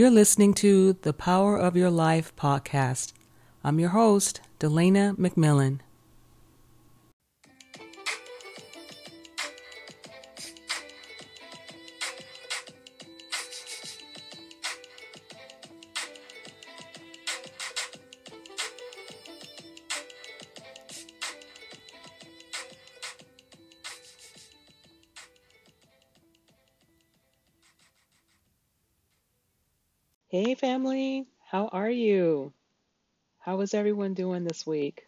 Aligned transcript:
You're 0.00 0.08
listening 0.08 0.54
to 0.54 0.94
the 0.94 1.12
Power 1.12 1.58
of 1.58 1.76
Your 1.76 1.90
Life 1.90 2.34
podcast. 2.34 3.12
I'm 3.62 3.78
your 3.78 3.90
host, 3.90 4.40
Delleana 4.58 5.14
McMillan. 5.18 5.80
Family, 30.70 31.26
how 31.50 31.66
are 31.66 31.90
you? 31.90 32.52
How 33.40 33.60
is 33.60 33.74
everyone 33.74 34.14
doing 34.14 34.44
this 34.44 34.64
week? 34.64 35.04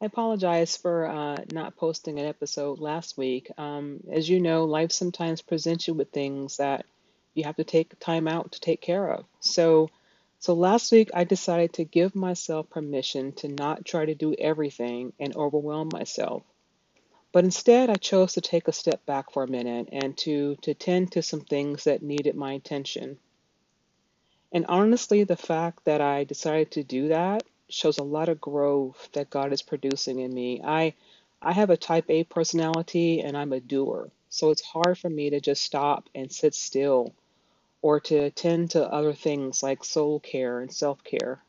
I 0.00 0.04
apologize 0.04 0.76
for 0.76 1.06
uh, 1.06 1.36
not 1.52 1.76
posting 1.76 2.20
an 2.20 2.26
episode 2.26 2.78
last 2.78 3.18
week. 3.18 3.50
Um, 3.58 4.04
as 4.08 4.28
you 4.28 4.38
know, 4.38 4.66
life 4.66 4.92
sometimes 4.92 5.42
presents 5.42 5.88
you 5.88 5.94
with 5.94 6.12
things 6.12 6.58
that 6.58 6.86
you 7.34 7.42
have 7.42 7.56
to 7.56 7.64
take 7.64 7.98
time 7.98 8.28
out 8.28 8.52
to 8.52 8.60
take 8.60 8.80
care 8.80 9.14
of. 9.14 9.24
So, 9.40 9.90
so 10.38 10.54
last 10.54 10.92
week 10.92 11.10
I 11.12 11.24
decided 11.24 11.72
to 11.72 11.84
give 11.84 12.14
myself 12.14 12.70
permission 12.70 13.32
to 13.32 13.48
not 13.48 13.84
try 13.84 14.04
to 14.04 14.14
do 14.14 14.32
everything 14.32 15.12
and 15.18 15.34
overwhelm 15.34 15.88
myself. 15.92 16.44
But 17.32 17.42
instead, 17.42 17.90
I 17.90 17.94
chose 17.94 18.34
to 18.34 18.40
take 18.40 18.68
a 18.68 18.72
step 18.72 19.04
back 19.06 19.32
for 19.32 19.42
a 19.42 19.50
minute 19.50 19.88
and 19.90 20.16
to, 20.18 20.54
to 20.62 20.72
tend 20.72 21.10
to 21.12 21.22
some 21.22 21.40
things 21.40 21.82
that 21.82 22.00
needed 22.00 22.36
my 22.36 22.52
attention. 22.52 23.18
And 24.52 24.66
honestly, 24.68 25.24
the 25.24 25.36
fact 25.36 25.84
that 25.86 26.00
I 26.00 26.24
decided 26.24 26.70
to 26.72 26.84
do 26.84 27.08
that 27.08 27.42
shows 27.68 27.98
a 27.98 28.04
lot 28.04 28.28
of 28.28 28.40
growth 28.40 29.08
that 29.12 29.30
God 29.30 29.52
is 29.52 29.62
producing 29.62 30.20
in 30.20 30.32
me. 30.32 30.60
I 30.62 30.94
I 31.42 31.52
have 31.52 31.70
a 31.70 31.76
type 31.76 32.06
A 32.08 32.24
personality 32.24 33.20
and 33.20 33.36
I'm 33.36 33.52
a 33.52 33.60
doer. 33.60 34.10
So 34.28 34.50
it's 34.50 34.62
hard 34.62 34.98
for 34.98 35.10
me 35.10 35.30
to 35.30 35.40
just 35.40 35.62
stop 35.62 36.08
and 36.14 36.30
sit 36.30 36.54
still 36.54 37.14
or 37.82 38.00
to 38.00 38.16
attend 38.18 38.70
to 38.72 38.92
other 38.92 39.12
things 39.12 39.62
like 39.62 39.84
soul 39.84 40.20
care 40.20 40.60
and 40.60 40.72
self 40.72 41.02
care. 41.04 41.42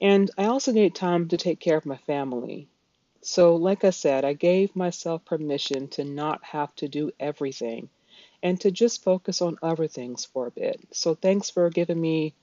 And 0.00 0.30
I 0.36 0.46
also 0.46 0.72
need 0.72 0.94
time 0.94 1.28
to 1.28 1.36
take 1.38 1.60
care 1.60 1.76
of 1.78 1.86
my 1.86 1.96
family. 1.96 2.68
So, 3.22 3.56
like 3.56 3.84
I 3.84 3.90
said, 3.90 4.24
I 4.24 4.32
gave 4.34 4.76
myself 4.76 5.24
permission 5.24 5.88
to 5.88 6.04
not 6.04 6.44
have 6.44 6.74
to 6.76 6.88
do 6.88 7.12
everything 7.20 7.88
and 8.42 8.60
to 8.60 8.70
just 8.70 9.02
focus 9.04 9.40
on 9.42 9.58
other 9.62 9.86
things 9.86 10.24
for 10.24 10.46
a 10.46 10.50
bit. 10.50 10.80
So, 10.92 11.14
thanks 11.14 11.50
for 11.50 11.70
giving 11.70 12.00
me 12.00 12.34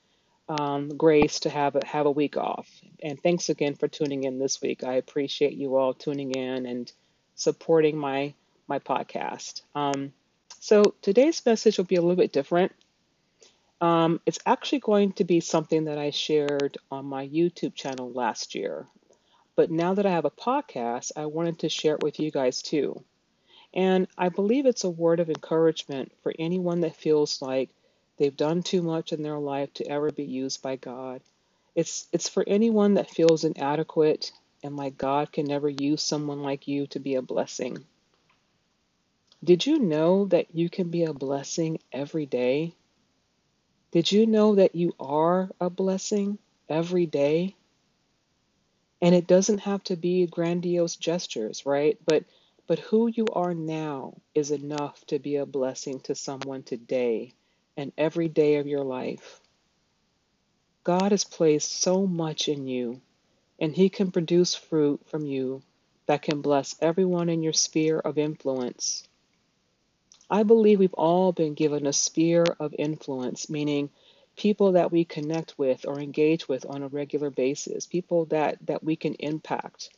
um, 0.48 0.88
grace 0.96 1.40
to 1.40 1.50
have 1.50 1.76
a, 1.76 1.86
have 1.86 2.06
a 2.06 2.10
week 2.10 2.36
off. 2.36 2.68
And 3.02 3.22
thanks 3.22 3.48
again 3.48 3.76
for 3.76 3.86
tuning 3.86 4.24
in 4.24 4.38
this 4.38 4.60
week. 4.60 4.82
I 4.82 4.94
appreciate 4.94 5.52
you 5.52 5.76
all 5.76 5.94
tuning 5.94 6.32
in 6.32 6.66
and 6.66 6.90
supporting 7.36 7.96
my 7.96 8.34
my 8.66 8.78
podcast. 8.78 9.62
Um, 9.74 10.12
so 10.60 10.94
today's 11.02 11.44
message 11.44 11.78
will 11.78 11.84
be 11.84 11.96
a 11.96 12.00
little 12.00 12.16
bit 12.16 12.32
different. 12.32 12.72
Um, 13.80 14.20
it's 14.26 14.38
actually 14.44 14.80
going 14.80 15.12
to 15.14 15.24
be 15.24 15.40
something 15.40 15.84
that 15.84 15.98
I 15.98 16.10
shared 16.10 16.78
on 16.90 17.06
my 17.06 17.26
YouTube 17.26 17.74
channel 17.74 18.12
last 18.12 18.54
year. 18.54 18.86
But 19.56 19.70
now 19.70 19.94
that 19.94 20.06
I 20.06 20.10
have 20.10 20.26
a 20.26 20.30
podcast, 20.30 21.12
I 21.16 21.26
wanted 21.26 21.60
to 21.60 21.68
share 21.68 21.94
it 21.94 22.02
with 22.02 22.20
you 22.20 22.30
guys 22.30 22.62
too. 22.62 23.02
And 23.74 24.08
I 24.18 24.28
believe 24.30 24.66
it's 24.66 24.84
a 24.84 24.90
word 24.90 25.20
of 25.20 25.28
encouragement 25.28 26.12
for 26.22 26.32
anyone 26.38 26.80
that 26.80 26.96
feels 26.96 27.40
like 27.40 27.70
they've 28.16 28.36
done 28.36 28.62
too 28.62 28.82
much 28.82 29.12
in 29.12 29.22
their 29.22 29.38
life 29.38 29.72
to 29.74 29.86
ever 29.88 30.10
be 30.10 30.24
used 30.24 30.62
by 30.62 30.76
God. 30.76 31.20
It's 31.76 32.08
it's 32.12 32.28
for 32.28 32.44
anyone 32.46 32.94
that 32.94 33.10
feels 33.10 33.44
inadequate 33.44 34.32
and 34.62 34.76
like 34.76 34.98
God 34.98 35.32
can 35.32 35.46
never 35.46 35.68
use 35.68 36.02
someone 36.02 36.42
like 36.42 36.66
you 36.66 36.86
to 36.88 36.98
be 36.98 37.14
a 37.14 37.22
blessing. 37.22 37.84
Did 39.42 39.64
you 39.64 39.78
know 39.78 40.26
that 40.26 40.54
you 40.54 40.68
can 40.68 40.90
be 40.90 41.04
a 41.04 41.14
blessing 41.14 41.78
every 41.92 42.26
day? 42.26 42.74
Did 43.92 44.10
you 44.12 44.26
know 44.26 44.56
that 44.56 44.74
you 44.74 44.94
are 45.00 45.50
a 45.60 45.70
blessing 45.70 46.38
every 46.68 47.06
day? 47.06 47.56
And 49.00 49.14
it 49.14 49.26
doesn't 49.26 49.58
have 49.58 49.82
to 49.84 49.96
be 49.96 50.26
grandiose 50.26 50.96
gestures, 50.96 51.64
right? 51.64 51.98
But 52.04 52.24
but 52.70 52.78
who 52.78 53.08
you 53.08 53.26
are 53.32 53.52
now 53.52 54.14
is 54.32 54.52
enough 54.52 55.04
to 55.04 55.18
be 55.18 55.34
a 55.34 55.44
blessing 55.44 55.98
to 55.98 56.14
someone 56.14 56.62
today 56.62 57.32
and 57.76 57.90
every 57.98 58.28
day 58.28 58.58
of 58.58 58.68
your 58.68 58.84
life. 58.84 59.40
God 60.84 61.10
has 61.10 61.24
placed 61.24 61.82
so 61.82 62.06
much 62.06 62.46
in 62.46 62.68
you, 62.68 63.00
and 63.58 63.74
He 63.74 63.88
can 63.88 64.12
produce 64.12 64.54
fruit 64.54 65.00
from 65.08 65.26
you 65.26 65.62
that 66.06 66.22
can 66.22 66.42
bless 66.42 66.76
everyone 66.80 67.28
in 67.28 67.42
your 67.42 67.52
sphere 67.52 67.98
of 67.98 68.18
influence. 68.18 69.02
I 70.30 70.44
believe 70.44 70.78
we've 70.78 70.94
all 70.94 71.32
been 71.32 71.54
given 71.54 71.88
a 71.88 71.92
sphere 71.92 72.44
of 72.60 72.72
influence, 72.78 73.50
meaning 73.50 73.90
people 74.36 74.70
that 74.72 74.92
we 74.92 75.04
connect 75.04 75.58
with 75.58 75.86
or 75.88 75.98
engage 75.98 76.48
with 76.48 76.64
on 76.66 76.84
a 76.84 76.88
regular 76.88 77.30
basis, 77.30 77.86
people 77.86 78.26
that, 78.26 78.64
that 78.66 78.84
we 78.84 78.94
can 78.94 79.14
impact. 79.14 79.90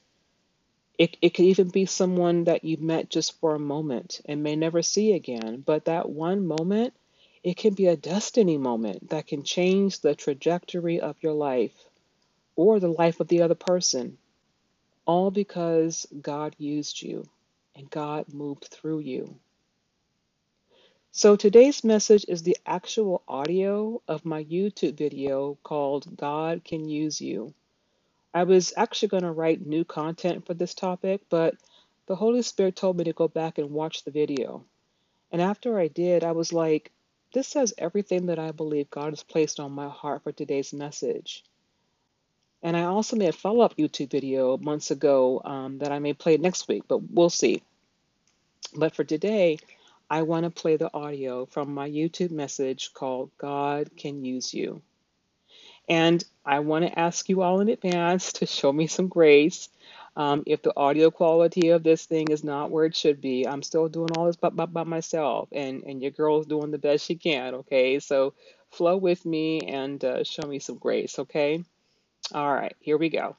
It, 0.99 1.17
it 1.23 1.31
could 1.31 1.47
even 1.47 1.69
be 1.69 1.87
someone 1.87 2.45
that 2.45 2.65
you 2.65 2.77
met 2.77 3.09
just 3.11 3.39
for 3.41 3.55
a 3.55 3.59
moment 3.59 4.21
and 4.27 4.43
may 4.43 4.57
never 4.57 4.83
see 4.83 5.13
again, 5.13 5.63
but 5.65 5.87
that 5.87 6.09
one 6.09 6.47
moment, 6.47 6.95
it 7.43 7.57
can 7.57 7.75
be 7.75 7.87
a 7.87 7.97
destiny 7.97 8.59
moment 8.59 9.11
that 9.11 9.27
can 9.27 9.43
change 9.43 10.01
the 10.01 10.15
trajectory 10.15 11.01
of 11.01 11.17
your 11.23 11.33
life 11.33 11.75
or 12.57 12.79
the 12.79 12.89
life 12.89 13.21
of 13.21 13.29
the 13.29 13.43
other 13.43 13.55
person, 13.55 14.19
all 15.07 15.31
because 15.31 16.07
God 16.21 16.55
used 16.59 17.03
you 17.03 17.25
and 17.75 17.91
God 17.91 18.33
moved 18.33 18.67
through 18.67 19.01
you. 19.01 19.37
So 21.11 21.37
today's 21.37 21.85
message 21.85 22.25
is 22.29 22.43
the 22.43 22.57
actual 22.65 23.23
audio 23.29 24.01
of 24.09 24.25
my 24.25 24.45
YouTube 24.45 24.97
video 24.97 25.59
called 25.63 26.17
God 26.17 26.65
Can 26.65 26.89
Use 26.89 27.21
You. 27.21 27.53
I 28.35 28.45
was 28.45 28.73
actually 28.77 29.09
going 29.09 29.25
to 29.25 29.33
write 29.33 29.67
new 29.67 29.85
content 29.85 30.47
for 30.47 30.55
this 30.55 30.75
topic, 30.75 31.23
but 31.29 31.55
the 32.07 32.17
Holy 32.17 32.43
Spirit 32.43 32.77
told 32.77 32.97
me 32.97 33.05
to 33.05 33.13
go 33.13 33.29
back 33.29 33.59
and 33.59 33.71
watch 33.71 34.05
the 34.05 34.11
video. 34.11 34.65
And 35.31 35.41
after 35.43 35.79
I 35.79 35.89
did, 35.89 36.25
I 36.25 36.33
was 36.33 36.53
like, 36.53 36.93
this 37.35 37.49
says 37.49 37.75
everything 37.79 38.27
that 38.27 38.39
I 38.39 38.53
believe 38.53 38.91
God 38.91 39.11
has 39.11 39.23
placed 39.23 39.61
on 39.61 39.73
my 39.73 39.89
heart 39.89 40.23
for 40.23 40.33
today's 40.33 40.73
message. 40.73 41.45
And 42.63 42.77
I 42.77 42.85
also 42.85 43.17
made 43.17 43.31
a 43.31 43.33
follow 43.33 43.65
up 43.65 43.77
YouTube 43.77 44.11
video 44.11 44.57
months 44.57 44.91
ago 44.91 45.41
um, 45.45 45.79
that 45.79 45.93
I 45.93 45.99
may 45.99 46.13
play 46.13 46.37
next 46.37 46.69
week, 46.69 46.85
but 46.87 46.99
we'll 47.11 47.31
see. 47.31 47.63
But 48.75 48.95
for 48.95 49.05
today, 49.05 49.59
I 50.09 50.23
want 50.23 50.45
to 50.45 50.51
play 50.51 50.77
the 50.77 50.93
audio 50.95 51.47
from 51.47 51.75
my 51.75 51.89
YouTube 51.89 52.31
message 52.31 52.93
called 52.93 53.31
God 53.39 53.91
Can 53.97 54.25
Use 54.25 54.55
You. 54.55 54.83
And 55.89 56.25
I 56.45 56.61
want 56.61 56.85
to 56.87 56.99
ask 56.99 57.29
you 57.29 57.43
all 57.43 57.61
in 57.61 57.69
advance 57.69 58.35
to 58.35 58.47
show 58.47 58.73
me 58.73 58.87
some 58.87 59.09
grace. 59.09 59.69
Um, 60.15 60.43
if 60.47 60.63
the 60.63 60.77
audio 60.77 61.11
quality 61.11 61.71
of 61.71 61.83
this 61.83 62.05
thing 62.05 62.29
is 62.29 62.45
not 62.45 62.71
where 62.71 62.85
it 62.85 62.95
should 62.95 63.21
be, 63.21 63.47
I'm 63.47 63.63
still 63.63 63.89
doing 63.89 64.11
all 64.17 64.27
this 64.27 64.37
by, 64.37 64.51
by, 64.51 64.67
by 64.67 64.85
myself, 64.85 65.49
and, 65.53 65.85
and 65.85 66.03
your 66.03 66.11
girl's 66.11 66.47
doing 66.47 66.71
the 66.71 66.79
best 66.79 67.07
she 67.07 67.15
can, 67.15 67.55
okay? 67.55 67.99
So 67.99 68.35
flow 68.71 68.99
with 68.99 69.25
me 69.25 69.61
and 69.61 70.05
uh, 70.05 70.23
show 70.25 70.47
me 70.47 70.59
some 70.59 70.77
grace, 70.77 71.19
okay? 71.19 71.65
All 72.35 72.53
right, 72.53 72.77
here 72.81 72.99
we 72.99 73.09
go. 73.09 73.37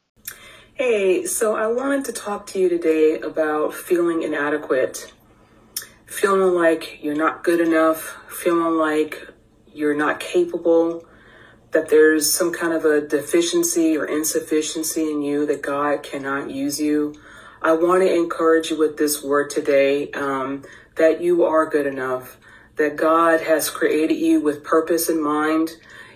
Hey, 0.74 1.26
so 1.26 1.56
I 1.56 1.68
wanted 1.68 2.06
to 2.06 2.12
talk 2.12 2.48
to 2.48 2.60
you 2.60 2.70
today 2.70 3.20
about 3.20 3.76
feeling 3.76 4.24
inadequate 4.24 5.14
feeling 6.14 6.54
like 6.54 7.04
you're 7.04 7.16
not 7.16 7.44
good 7.44 7.60
enough, 7.60 8.18
feeling 8.28 8.78
like 8.78 9.28
you're 9.74 9.96
not 9.96 10.20
capable, 10.20 11.04
that 11.74 11.90
there's 11.90 12.32
some 12.32 12.54
kind 12.54 12.72
of 12.72 12.86
a 12.86 13.02
deficiency 13.02 13.98
or 13.98 14.06
insufficiency 14.06 15.10
in 15.10 15.22
you 15.22 15.46
that 15.48 15.62
God 15.62 16.04
cannot 16.04 16.52
use 16.52 16.80
you. 16.80 17.16
I 17.62 17.74
want 17.74 18.04
to 18.04 18.14
encourage 18.14 18.70
you 18.70 18.78
with 18.78 18.98
this 18.98 19.24
word 19.24 19.50
today 19.50 20.12
um, 20.12 20.64
that 20.96 21.22
you 21.22 21.44
are 21.44 21.66
good 21.66 21.88
enough, 21.88 22.38
that 22.76 22.96
God 22.96 23.42
has 23.42 23.70
created 23.70 24.16
you 24.16 24.40
with 24.40 24.64
purpose 24.64 25.10
in 25.10 25.22
mind. 25.22 25.72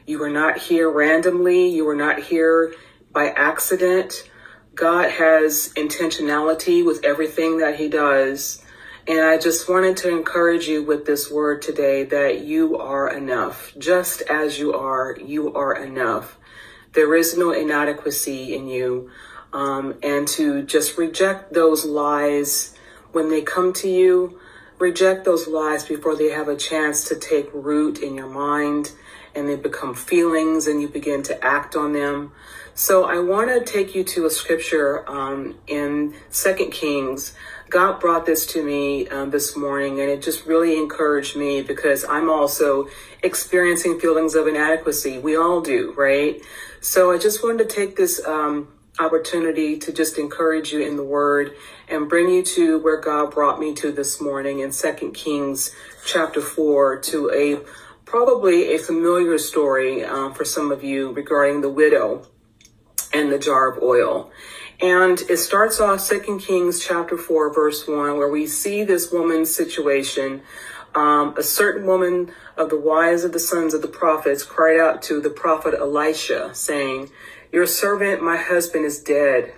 You 0.05 0.21
are 0.23 0.29
not 0.29 0.57
here 0.57 0.89
randomly, 0.89 1.67
you 1.69 1.87
are 1.89 1.95
not 1.95 2.19
here 2.19 2.73
by 3.11 3.29
accident. 3.29 4.29
God 4.75 5.09
has 5.09 5.73
intentionality 5.75 6.85
with 6.85 7.03
everything 7.03 7.57
that 7.57 7.77
He 7.77 7.87
does. 7.89 8.63
And 9.07 9.21
I 9.21 9.37
just 9.37 9.69
wanted 9.69 9.95
to 9.97 10.09
encourage 10.09 10.67
you 10.67 10.83
with 10.83 11.05
this 11.05 11.31
word 11.31 11.61
today 11.61 12.03
that 12.03 12.41
you 12.41 12.77
are 12.77 13.09
enough. 13.09 13.73
Just 13.77 14.21
as 14.23 14.59
you 14.59 14.73
are, 14.73 15.17
you 15.23 15.53
are 15.53 15.73
enough. 15.73 16.37
There 16.91 17.15
is 17.15 17.37
no 17.37 17.51
inadequacy 17.51 18.53
in 18.53 18.67
you. 18.67 19.09
Um, 19.53 19.95
and 20.03 20.27
to 20.29 20.61
just 20.61 20.97
reject 20.97 21.53
those 21.53 21.85
lies 21.85 22.75
when 23.13 23.29
they 23.29 23.41
come 23.41 23.71
to 23.73 23.89
you, 23.89 24.41
reject 24.77 25.23
those 25.23 25.47
lies 25.47 25.85
before 25.85 26.17
they 26.17 26.31
have 26.31 26.49
a 26.49 26.57
chance 26.57 27.05
to 27.05 27.15
take 27.15 27.49
root 27.53 27.99
in 27.99 28.13
your 28.13 28.27
mind 28.27 28.91
and 29.33 29.47
they 29.47 29.55
become 29.55 29.95
feelings 29.95 30.67
and 30.67 30.81
you 30.81 30.89
begin 30.89 31.23
to 31.23 31.45
act 31.45 31.77
on 31.77 31.93
them. 31.93 32.33
So 32.73 33.05
I 33.05 33.19
want 33.19 33.49
to 33.49 33.63
take 33.71 33.95
you 33.95 34.03
to 34.03 34.25
a 34.25 34.29
scripture 34.29 35.09
um, 35.09 35.55
in 35.65 36.13
Second 36.29 36.71
Kings. 36.71 37.33
God 37.69 37.99
brought 37.99 38.25
this 38.25 38.45
to 38.47 38.63
me 38.63 39.07
um, 39.09 39.31
this 39.31 39.55
morning, 39.55 39.99
and 39.99 40.09
it 40.09 40.21
just 40.21 40.45
really 40.45 40.77
encouraged 40.77 41.35
me 41.35 41.61
because 41.61 42.05
I'm 42.05 42.29
also 42.29 42.87
experiencing 43.21 43.99
feelings 43.99 44.35
of 44.35 44.47
inadequacy. 44.47 45.19
We 45.19 45.35
all 45.35 45.61
do, 45.61 45.93
right? 45.97 46.41
So 46.79 47.11
I 47.11 47.17
just 47.17 47.43
wanted 47.43 47.67
to 47.67 47.75
take 47.75 47.97
this 47.97 48.25
um, 48.25 48.69
opportunity 48.99 49.77
to 49.79 49.91
just 49.91 50.17
encourage 50.17 50.71
you 50.71 50.79
in 50.79 50.95
the 50.95 51.03
Word 51.03 51.55
and 51.89 52.07
bring 52.07 52.29
you 52.29 52.41
to 52.43 52.79
where 52.79 53.01
God 53.01 53.31
brought 53.31 53.59
me 53.59 53.73
to 53.75 53.91
this 53.91 54.21
morning 54.21 54.59
in 54.59 54.71
Second 54.71 55.11
Kings 55.13 55.75
chapter 56.05 56.41
four 56.41 56.97
to 57.01 57.29
a 57.31 57.59
probably 58.05 58.73
a 58.73 58.79
familiar 58.79 59.37
story 59.37 60.05
um, 60.05 60.33
for 60.33 60.45
some 60.45 60.71
of 60.71 60.83
you 60.83 61.11
regarding 61.11 61.59
the 61.59 61.69
widow 61.69 62.25
and 63.13 63.31
the 63.31 63.39
jar 63.39 63.71
of 63.71 63.83
oil. 63.83 64.31
And 64.79 65.19
it 65.21 65.37
starts 65.37 65.79
off 65.79 66.01
Second 66.01 66.39
Kings 66.39 66.85
chapter 66.85 67.17
4, 67.17 67.51
verse 67.51 67.87
1, 67.87 68.17
where 68.17 68.29
we 68.29 68.45
see 68.45 68.83
this 68.83 69.11
woman's 69.11 69.53
situation. 69.53 70.43
Um, 70.93 71.35
a 71.35 71.41
certain 71.41 71.87
woman 71.87 72.31
of 72.55 72.69
the 72.69 72.79
wives 72.79 73.23
of 73.23 73.31
the 73.31 73.39
sons 73.39 73.73
of 73.73 73.81
the 73.81 73.87
prophets 73.87 74.43
cried 74.43 74.79
out 74.79 75.01
to 75.03 75.19
the 75.19 75.31
prophet 75.31 75.73
Elisha, 75.73 76.53
saying, 76.53 77.09
Your 77.51 77.65
servant, 77.65 78.21
my 78.21 78.37
husband, 78.37 78.85
is 78.85 79.01
dead, 79.01 79.51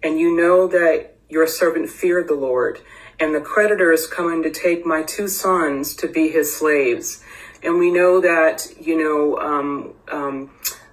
and 0.00 0.20
you 0.20 0.36
know 0.36 0.68
that 0.68 1.16
your 1.28 1.48
servant 1.48 1.88
feared 1.88 2.28
the 2.28 2.34
Lord, 2.34 2.80
and 3.18 3.34
the 3.34 3.40
creditor 3.40 3.90
is 3.90 4.06
coming 4.06 4.44
to 4.44 4.50
take 4.50 4.86
my 4.86 5.02
two 5.02 5.26
sons 5.26 5.96
to 5.96 6.06
be 6.06 6.28
his 6.28 6.56
slaves. 6.56 7.22
And 7.64 7.78
we 7.78 7.90
know 7.90 8.20
that, 8.20 8.68
you 8.80 8.96
know, 8.96 9.38
um, 9.38 9.94
um, 10.10 10.50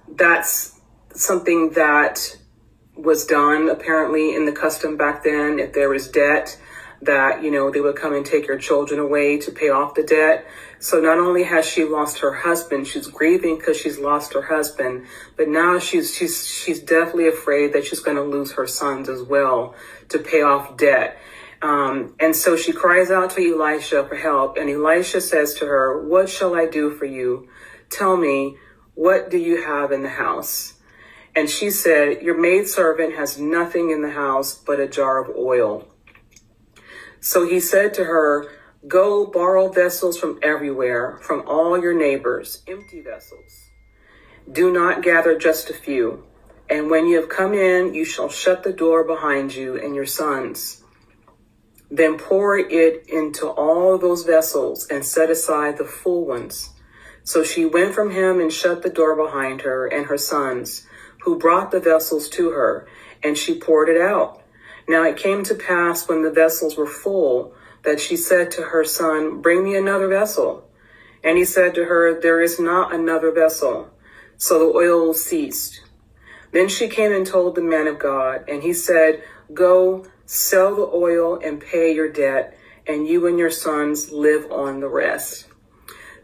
that's 0.08 0.80
something 1.14 1.70
that 1.70 2.36
was 3.02 3.24
done 3.24 3.68
apparently 3.68 4.34
in 4.34 4.44
the 4.44 4.52
custom 4.52 4.96
back 4.96 5.24
then. 5.24 5.58
If 5.58 5.72
there 5.72 5.88
was 5.88 6.08
debt, 6.08 6.58
that, 7.02 7.42
you 7.42 7.50
know, 7.50 7.70
they 7.70 7.80
would 7.80 7.96
come 7.96 8.12
and 8.14 8.26
take 8.26 8.46
your 8.46 8.58
children 8.58 9.00
away 9.00 9.38
to 9.38 9.50
pay 9.50 9.70
off 9.70 9.94
the 9.94 10.02
debt. 10.02 10.46
So 10.78 11.00
not 11.00 11.18
only 11.18 11.44
has 11.44 11.66
she 11.66 11.84
lost 11.84 12.18
her 12.18 12.32
husband, 12.32 12.86
she's 12.86 13.06
grieving 13.06 13.56
because 13.56 13.78
she's 13.78 13.98
lost 13.98 14.34
her 14.34 14.42
husband, 14.42 15.06
but 15.36 15.48
now 15.48 15.78
she's, 15.78 16.14
she's, 16.14 16.46
she's 16.46 16.80
definitely 16.80 17.28
afraid 17.28 17.72
that 17.72 17.84
she's 17.84 18.00
going 18.00 18.16
to 18.16 18.22
lose 18.22 18.52
her 18.52 18.66
sons 18.66 19.08
as 19.08 19.22
well 19.22 19.74
to 20.08 20.18
pay 20.18 20.42
off 20.42 20.76
debt. 20.76 21.18
Um, 21.62 22.14
and 22.18 22.34
so 22.34 22.56
she 22.56 22.72
cries 22.72 23.10
out 23.10 23.30
to 23.30 23.54
Elisha 23.54 24.06
for 24.06 24.16
help, 24.16 24.56
and 24.56 24.70
Elisha 24.70 25.20
says 25.20 25.54
to 25.54 25.66
her, 25.66 26.06
What 26.06 26.28
shall 26.28 26.54
I 26.54 26.66
do 26.66 26.90
for 26.90 27.04
you? 27.04 27.48
Tell 27.90 28.16
me, 28.16 28.56
what 28.94 29.30
do 29.30 29.36
you 29.36 29.64
have 29.64 29.92
in 29.92 30.02
the 30.02 30.08
house? 30.08 30.74
And 31.34 31.48
she 31.48 31.70
said, 31.70 32.22
Your 32.22 32.38
maidservant 32.38 33.14
has 33.14 33.38
nothing 33.38 33.90
in 33.90 34.02
the 34.02 34.10
house 34.10 34.54
but 34.54 34.80
a 34.80 34.88
jar 34.88 35.22
of 35.22 35.36
oil. 35.36 35.88
So 37.20 37.46
he 37.46 37.60
said 37.60 37.94
to 37.94 38.04
her, 38.04 38.50
Go 38.88 39.26
borrow 39.26 39.68
vessels 39.68 40.18
from 40.18 40.38
everywhere, 40.42 41.18
from 41.22 41.44
all 41.46 41.78
your 41.78 41.92
neighbors, 41.92 42.62
empty 42.66 43.02
vessels. 43.02 43.70
Do 44.50 44.72
not 44.72 45.02
gather 45.02 45.38
just 45.38 45.68
a 45.68 45.74
few. 45.74 46.24
And 46.68 46.88
when 46.88 47.06
you 47.06 47.20
have 47.20 47.28
come 47.28 47.52
in, 47.52 47.94
you 47.94 48.04
shall 48.04 48.28
shut 48.28 48.62
the 48.62 48.72
door 48.72 49.04
behind 49.04 49.54
you 49.54 49.76
and 49.76 49.94
your 49.94 50.06
sons. 50.06 50.82
Then 51.90 52.16
pour 52.16 52.56
it 52.56 53.08
into 53.08 53.48
all 53.48 53.98
those 53.98 54.24
vessels 54.24 54.86
and 54.88 55.04
set 55.04 55.30
aside 55.30 55.76
the 55.76 55.84
full 55.84 56.24
ones. 56.24 56.70
So 57.22 57.42
she 57.42 57.66
went 57.66 57.94
from 57.94 58.12
him 58.12 58.40
and 58.40 58.52
shut 58.52 58.82
the 58.82 58.90
door 58.90 59.14
behind 59.16 59.62
her 59.62 59.86
and 59.86 60.06
her 60.06 60.16
sons, 60.16 60.86
who 61.22 61.38
brought 61.38 61.70
the 61.70 61.80
vessels 61.80 62.28
to 62.30 62.50
her, 62.50 62.86
and 63.22 63.36
she 63.36 63.58
poured 63.58 63.88
it 63.88 64.00
out. 64.00 64.42
Now 64.88 65.02
it 65.04 65.16
came 65.16 65.44
to 65.44 65.54
pass 65.54 66.08
when 66.08 66.22
the 66.22 66.30
vessels 66.30 66.76
were 66.76 66.86
full 66.86 67.54
that 67.84 68.00
she 68.00 68.16
said 68.16 68.50
to 68.52 68.62
her 68.62 68.84
son, 68.84 69.40
Bring 69.40 69.64
me 69.64 69.76
another 69.76 70.08
vessel. 70.08 70.68
And 71.22 71.38
he 71.38 71.44
said 71.44 71.74
to 71.74 71.84
her, 71.84 72.18
There 72.18 72.40
is 72.40 72.58
not 72.58 72.94
another 72.94 73.30
vessel. 73.30 73.90
So 74.36 74.58
the 74.58 74.76
oil 74.76 75.12
ceased. 75.12 75.82
Then 76.52 76.68
she 76.68 76.88
came 76.88 77.12
and 77.12 77.26
told 77.26 77.54
the 77.54 77.62
man 77.62 77.86
of 77.86 77.98
God, 77.98 78.48
and 78.48 78.62
he 78.62 78.72
said, 78.72 79.22
Go 79.52 80.06
sell 80.26 80.74
the 80.74 80.90
oil 80.92 81.38
and 81.44 81.60
pay 81.60 81.94
your 81.94 82.10
debt, 82.10 82.56
and 82.86 83.06
you 83.06 83.26
and 83.26 83.38
your 83.38 83.50
sons 83.50 84.10
live 84.10 84.50
on 84.50 84.80
the 84.80 84.88
rest. 84.88 85.46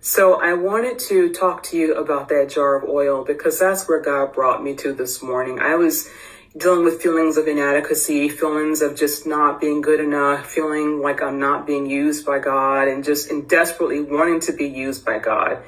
So 0.00 0.40
I 0.40 0.52
wanted 0.52 0.98
to 1.08 1.32
talk 1.32 1.62
to 1.64 1.76
you 1.76 1.94
about 1.94 2.28
that 2.28 2.50
jar 2.50 2.76
of 2.76 2.88
oil 2.88 3.24
because 3.24 3.58
that's 3.58 3.88
where 3.88 4.00
God 4.00 4.32
brought 4.32 4.62
me 4.62 4.74
to 4.76 4.92
this 4.92 5.22
morning. 5.22 5.58
I 5.58 5.74
was 5.74 6.08
dealing 6.56 6.84
with 6.84 7.02
feelings 7.02 7.36
of 7.36 7.48
inadequacy, 7.48 8.28
feelings 8.28 8.82
of 8.82 8.96
just 8.96 9.26
not 9.26 9.60
being 9.60 9.80
good 9.80 10.00
enough, 10.00 10.46
feeling 10.46 11.00
like 11.00 11.22
I'm 11.22 11.38
not 11.38 11.66
being 11.66 11.86
used 11.86 12.24
by 12.24 12.38
God, 12.38 12.88
and 12.88 13.04
just 13.04 13.30
in 13.30 13.46
desperately 13.46 14.00
wanting 14.00 14.40
to 14.40 14.52
be 14.52 14.66
used 14.66 15.04
by 15.04 15.18
God. 15.18 15.62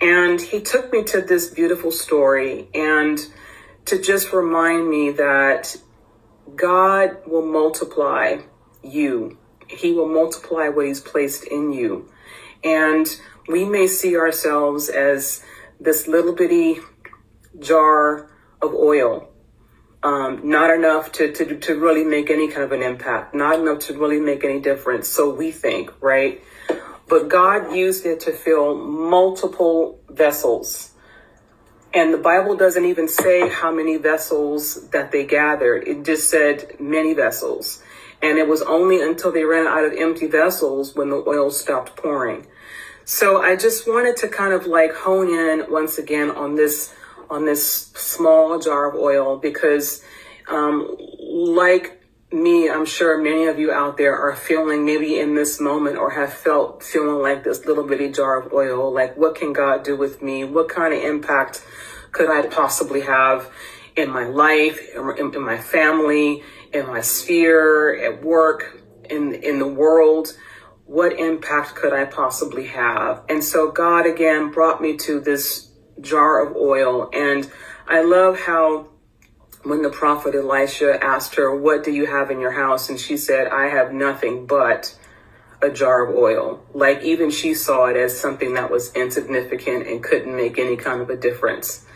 And 0.00 0.40
he 0.40 0.60
took 0.60 0.92
me 0.92 1.04
to 1.04 1.20
this 1.20 1.48
beautiful 1.48 1.92
story 1.92 2.68
and 2.74 3.18
to 3.86 4.00
just 4.00 4.32
remind 4.32 4.88
me 4.88 5.10
that 5.12 5.76
God 6.54 7.16
will 7.26 7.46
multiply 7.46 8.38
you. 8.82 9.38
He 9.68 9.92
will 9.92 10.08
multiply 10.08 10.68
what 10.68 10.86
He's 10.86 11.00
placed 11.00 11.44
in 11.44 11.72
you. 11.72 12.10
And 12.64 13.06
we 13.48 13.64
may 13.64 13.86
see 13.86 14.16
ourselves 14.16 14.88
as 14.88 15.44
this 15.80 16.06
little 16.06 16.34
bitty 16.34 16.80
jar 17.58 18.30
of 18.60 18.74
oil, 18.74 19.28
um, 20.02 20.48
not 20.48 20.70
enough 20.70 21.12
to, 21.12 21.32
to, 21.32 21.58
to 21.58 21.78
really 21.78 22.04
make 22.04 22.30
any 22.30 22.48
kind 22.48 22.62
of 22.62 22.72
an 22.72 22.82
impact, 22.82 23.34
not 23.34 23.58
enough 23.58 23.80
to 23.80 23.98
really 23.98 24.20
make 24.20 24.44
any 24.44 24.60
difference. 24.60 25.08
So 25.08 25.34
we 25.34 25.50
think, 25.50 25.92
right? 26.00 26.42
But 27.08 27.28
God 27.28 27.74
used 27.74 28.06
it 28.06 28.20
to 28.20 28.32
fill 28.32 28.74
multiple 28.76 30.00
vessels 30.08 30.92
and 31.94 32.12
the 32.12 32.18
Bible 32.18 32.56
doesn't 32.56 32.86
even 32.86 33.06
say 33.06 33.48
how 33.48 33.70
many 33.70 33.96
vessels 33.98 34.88
that 34.90 35.12
they 35.12 35.26
gathered. 35.26 35.86
It 35.86 36.04
just 36.04 36.30
said 36.30 36.76
many 36.80 37.12
vessels. 37.12 37.82
And 38.22 38.38
it 38.38 38.48
was 38.48 38.62
only 38.62 39.02
until 39.02 39.30
they 39.30 39.44
ran 39.44 39.66
out 39.66 39.84
of 39.84 39.92
empty 39.92 40.26
vessels 40.26 40.94
when 40.94 41.10
the 41.10 41.22
oil 41.26 41.50
stopped 41.50 41.96
pouring. 41.96 42.46
So 43.04 43.42
I 43.42 43.56
just 43.56 43.88
wanted 43.88 44.16
to 44.18 44.28
kind 44.28 44.52
of 44.52 44.66
like 44.66 44.94
hone 44.94 45.28
in 45.28 45.70
once 45.70 45.98
again 45.98 46.30
on 46.30 46.54
this 46.54 46.94
on 47.28 47.46
this 47.46 47.86
small 47.94 48.58
jar 48.58 48.90
of 48.90 48.94
oil 48.94 49.38
because 49.38 50.04
um, 50.48 50.96
like 51.18 52.02
me, 52.32 52.70
I'm 52.70 52.86
sure 52.86 53.22
many 53.22 53.46
of 53.46 53.58
you 53.58 53.72
out 53.72 53.96
there 53.96 54.16
are 54.16 54.34
feeling 54.34 54.84
maybe 54.84 55.18
in 55.18 55.34
this 55.34 55.60
moment 55.60 55.96
or 55.96 56.10
have 56.10 56.32
felt 56.32 56.82
feeling 56.82 57.22
like 57.22 57.44
this 57.44 57.64
little 57.66 57.84
bitty 57.84 58.10
jar 58.10 58.40
of 58.40 58.52
oil. 58.52 58.92
Like, 58.92 59.16
what 59.16 59.34
can 59.34 59.52
God 59.52 59.82
do 59.82 59.96
with 59.96 60.22
me? 60.22 60.44
What 60.44 60.68
kind 60.68 60.94
of 60.94 61.02
impact 61.02 61.64
could 62.12 62.30
I 62.30 62.46
possibly 62.46 63.02
have 63.02 63.50
in 63.96 64.10
my 64.10 64.24
life, 64.24 64.80
in, 64.94 65.34
in 65.34 65.42
my 65.42 65.58
family, 65.58 66.42
in 66.72 66.86
my 66.86 67.00
sphere, 67.00 67.94
at 67.96 68.22
work, 68.22 68.82
in, 69.08 69.34
in 69.34 69.58
the 69.58 69.68
world? 69.68 70.36
What 70.92 71.18
impact 71.18 71.74
could 71.74 71.94
I 71.94 72.04
possibly 72.04 72.66
have? 72.66 73.22
And 73.26 73.42
so 73.42 73.70
God 73.70 74.04
again 74.04 74.50
brought 74.50 74.82
me 74.82 74.98
to 74.98 75.20
this 75.20 75.70
jar 76.02 76.46
of 76.46 76.54
oil. 76.54 77.08
And 77.14 77.50
I 77.88 78.02
love 78.02 78.38
how 78.40 78.88
when 79.62 79.80
the 79.80 79.88
prophet 79.88 80.34
Elisha 80.34 81.02
asked 81.02 81.36
her, 81.36 81.56
What 81.56 81.82
do 81.82 81.90
you 81.90 82.04
have 82.04 82.30
in 82.30 82.40
your 82.40 82.50
house? 82.50 82.90
And 82.90 83.00
she 83.00 83.16
said, 83.16 83.46
I 83.46 83.68
have 83.68 83.94
nothing 83.94 84.44
but 84.44 84.94
a 85.62 85.70
jar 85.70 86.06
of 86.06 86.14
oil. 86.14 86.62
Like 86.74 87.02
even 87.02 87.30
she 87.30 87.54
saw 87.54 87.86
it 87.86 87.96
as 87.96 88.20
something 88.20 88.52
that 88.52 88.70
was 88.70 88.92
insignificant 88.94 89.86
and 89.86 90.04
couldn't 90.04 90.36
make 90.36 90.58
any 90.58 90.76
kind 90.76 91.00
of 91.00 91.08
a 91.08 91.16
difference. 91.16 91.86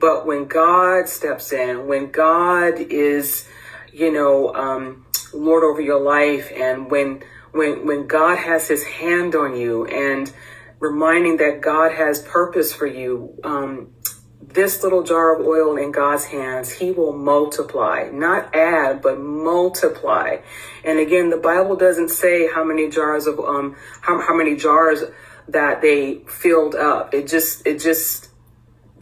But 0.00 0.26
when 0.26 0.46
God 0.46 1.08
steps 1.08 1.52
in, 1.52 1.86
when 1.86 2.10
God 2.10 2.80
is, 2.80 3.46
you 3.92 4.10
know, 4.10 4.52
um, 4.56 5.06
Lord 5.32 5.62
over 5.62 5.80
your 5.80 6.00
life, 6.00 6.50
and 6.52 6.90
when 6.90 7.22
when 7.52 7.86
when 7.86 8.06
God 8.06 8.38
has 8.38 8.68
His 8.68 8.84
hand 8.84 9.34
on 9.34 9.56
you, 9.56 9.86
and 9.86 10.32
reminding 10.78 11.36
that 11.38 11.60
God 11.60 11.92
has 11.92 12.22
purpose 12.22 12.72
for 12.72 12.86
you, 12.86 13.38
um, 13.44 13.92
this 14.40 14.82
little 14.82 15.02
jar 15.02 15.38
of 15.38 15.46
oil 15.46 15.76
in 15.76 15.92
God's 15.92 16.24
hands, 16.24 16.70
He 16.70 16.90
will 16.90 17.12
multiply, 17.12 18.08
not 18.12 18.54
add, 18.54 19.02
but 19.02 19.20
multiply. 19.20 20.38
And 20.84 20.98
again, 20.98 21.30
the 21.30 21.36
Bible 21.36 21.76
doesn't 21.76 22.08
say 22.08 22.48
how 22.52 22.64
many 22.64 22.88
jars 22.88 23.26
of 23.26 23.38
um 23.38 23.76
how, 24.00 24.20
how 24.20 24.34
many 24.34 24.56
jars 24.56 25.04
that 25.48 25.82
they 25.82 26.18
filled 26.28 26.74
up. 26.74 27.14
It 27.14 27.28
just 27.28 27.66
it 27.66 27.80
just 27.80 28.29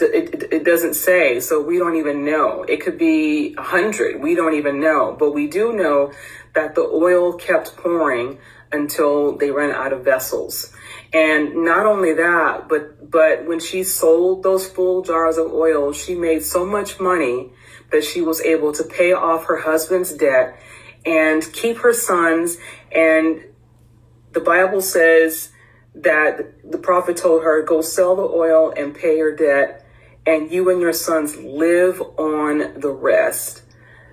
it, 0.00 0.52
it, 0.52 0.64
doesn't 0.64 0.94
say, 0.94 1.40
so 1.40 1.60
we 1.60 1.78
don't 1.78 1.96
even 1.96 2.24
know. 2.24 2.62
It 2.62 2.80
could 2.80 2.98
be 2.98 3.54
a 3.56 3.62
hundred, 3.62 4.20
we 4.20 4.34
don't 4.34 4.54
even 4.54 4.80
know. 4.80 5.16
But 5.18 5.32
we 5.32 5.46
do 5.48 5.72
know 5.72 6.12
that 6.54 6.74
the 6.74 6.82
oil 6.82 7.32
kept 7.34 7.76
pouring 7.76 8.38
until 8.70 9.36
they 9.36 9.50
ran 9.50 9.70
out 9.70 9.92
of 9.92 10.04
vessels. 10.04 10.72
And 11.12 11.64
not 11.64 11.86
only 11.86 12.12
that, 12.14 12.68
but 12.68 13.10
but 13.10 13.46
when 13.46 13.60
she 13.60 13.82
sold 13.82 14.42
those 14.42 14.68
full 14.68 15.02
jars 15.02 15.38
of 15.38 15.52
oil, 15.52 15.92
she 15.92 16.14
made 16.14 16.42
so 16.42 16.66
much 16.66 17.00
money 17.00 17.50
that 17.90 18.04
she 18.04 18.20
was 18.20 18.40
able 18.42 18.72
to 18.72 18.84
pay 18.84 19.12
off 19.12 19.46
her 19.46 19.56
husband's 19.56 20.12
debt 20.12 20.58
and 21.06 21.50
keep 21.52 21.78
her 21.78 21.94
sons. 21.94 22.58
And 22.94 23.44
the 24.32 24.40
Bible 24.40 24.82
says 24.82 25.50
that 25.94 26.70
the 26.70 26.78
prophet 26.78 27.16
told 27.16 27.42
her, 27.42 27.62
go 27.62 27.80
sell 27.80 28.14
the 28.14 28.22
oil 28.22 28.72
and 28.76 28.94
pay 28.94 29.16
your 29.16 29.34
debt, 29.34 29.86
and 30.26 30.50
you 30.50 30.70
and 30.70 30.80
your 30.80 30.92
sons 30.92 31.36
live 31.36 32.00
on 32.18 32.80
the 32.80 32.90
rest. 32.90 33.62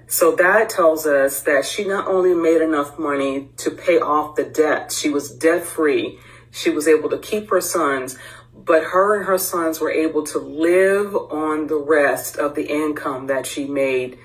So 0.08 0.36
that 0.36 0.70
tells 0.70 1.06
us 1.06 1.42
that 1.42 1.66
she 1.66 1.84
not 1.84 2.08
only 2.08 2.34
made 2.34 2.62
enough 2.62 3.00
money 3.00 3.50
to 3.58 3.72
pay 3.72 4.00
off 4.00 4.36
the 4.36 4.44
debt, 4.44 4.92
she 4.92 5.10
was 5.10 5.32
debt 5.32 5.66
free. 5.66 6.20
She 6.52 6.70
was 6.70 6.88
able 6.88 7.10
to 7.10 7.18
keep 7.18 7.50
her 7.50 7.60
sons, 7.60 8.18
but 8.56 8.84
her 8.84 9.18
and 9.18 9.26
her 9.26 9.38
sons 9.38 9.82
were 9.82 9.92
able 9.92 10.24
to 10.28 10.40
live 10.40 11.16
on 11.16 11.68
the 11.68 11.76
rest 11.76 12.38
of 12.38 12.56
the 12.56 12.68
income 12.68 13.28
that 13.28 13.46
she 13.46 13.66
made 13.66 14.18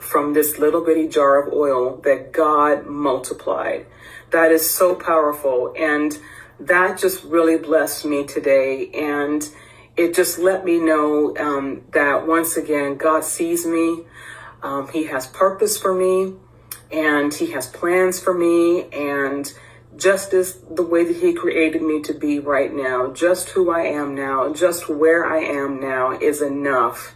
from 0.00 0.32
this 0.32 0.58
little 0.58 0.84
bitty 0.84 1.08
jar 1.08 1.40
of 1.40 1.52
oil 1.52 1.96
that 2.04 2.32
God 2.32 2.86
multiplied. 2.86 3.86
That 4.30 4.50
is 4.52 4.68
so 4.68 4.94
powerful. 4.94 5.72
And 5.78 6.18
that 6.58 6.98
just 6.98 7.24
really 7.24 7.56
blessed 7.58 8.04
me 8.04 8.26
today. 8.26 8.90
And 8.92 9.48
it 9.96 10.14
just 10.14 10.38
let 10.38 10.64
me 10.64 10.78
know 10.78 11.34
um, 11.38 11.82
that 11.92 12.26
once 12.26 12.56
again, 12.56 12.96
God 12.96 13.24
sees 13.24 13.66
me. 13.66 14.04
Um, 14.62 14.88
he 14.88 15.04
has 15.04 15.26
purpose 15.26 15.78
for 15.78 15.94
me 15.94 16.34
and 16.90 17.32
he 17.32 17.52
has 17.52 17.66
plans 17.66 18.20
for 18.20 18.34
me. 18.34 18.88
And 18.92 19.52
just 19.96 20.34
as 20.34 20.60
the 20.70 20.82
way 20.82 21.04
that 21.04 21.16
he 21.16 21.32
created 21.32 21.82
me 21.82 22.02
to 22.02 22.12
be 22.12 22.38
right 22.38 22.72
now, 22.72 23.12
just 23.12 23.50
who 23.50 23.70
I 23.70 23.84
am 23.84 24.14
now, 24.14 24.52
just 24.52 24.88
where 24.88 25.24
I 25.24 25.38
am 25.38 25.80
now 25.80 26.18
is 26.18 26.42
enough 26.42 27.14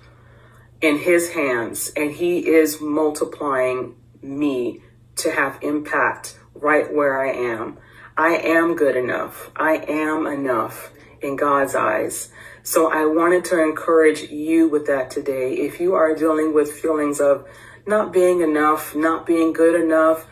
in 0.81 0.99
his 0.99 1.31
hands. 1.31 1.93
And 1.95 2.13
he 2.13 2.49
is 2.49 2.81
multiplying 2.81 3.95
me 4.23 4.81
to 5.17 5.31
have 5.33 5.59
impact 5.61 6.39
right 6.55 6.93
where 6.93 7.21
I 7.21 7.33
am. 7.33 7.79
I 8.17 8.37
am 8.37 8.75
good 8.75 8.97
enough. 8.97 9.51
I 9.57 9.77
am 9.77 10.27
enough 10.27 10.93
in 11.23 11.37
God's 11.37 11.75
eyes. 11.75 12.31
So 12.63 12.93
I 12.93 13.07
wanted 13.07 13.45
to 13.47 13.63
encourage 13.63 14.31
you 14.31 14.69
with 14.69 14.87
that 14.87 15.11
today. 15.11 15.55
If 15.55 15.81
you 15.81 15.95
are 15.95 16.15
dealing 16.15 16.53
with 16.53 16.73
feelings 16.73 17.21
of 17.21 17.47
not 17.87 18.13
being 18.13 18.41
enough, 18.43 18.95
not 18.95 19.27
being 19.27 19.53
good 19.53 19.81
enough, 19.81 20.27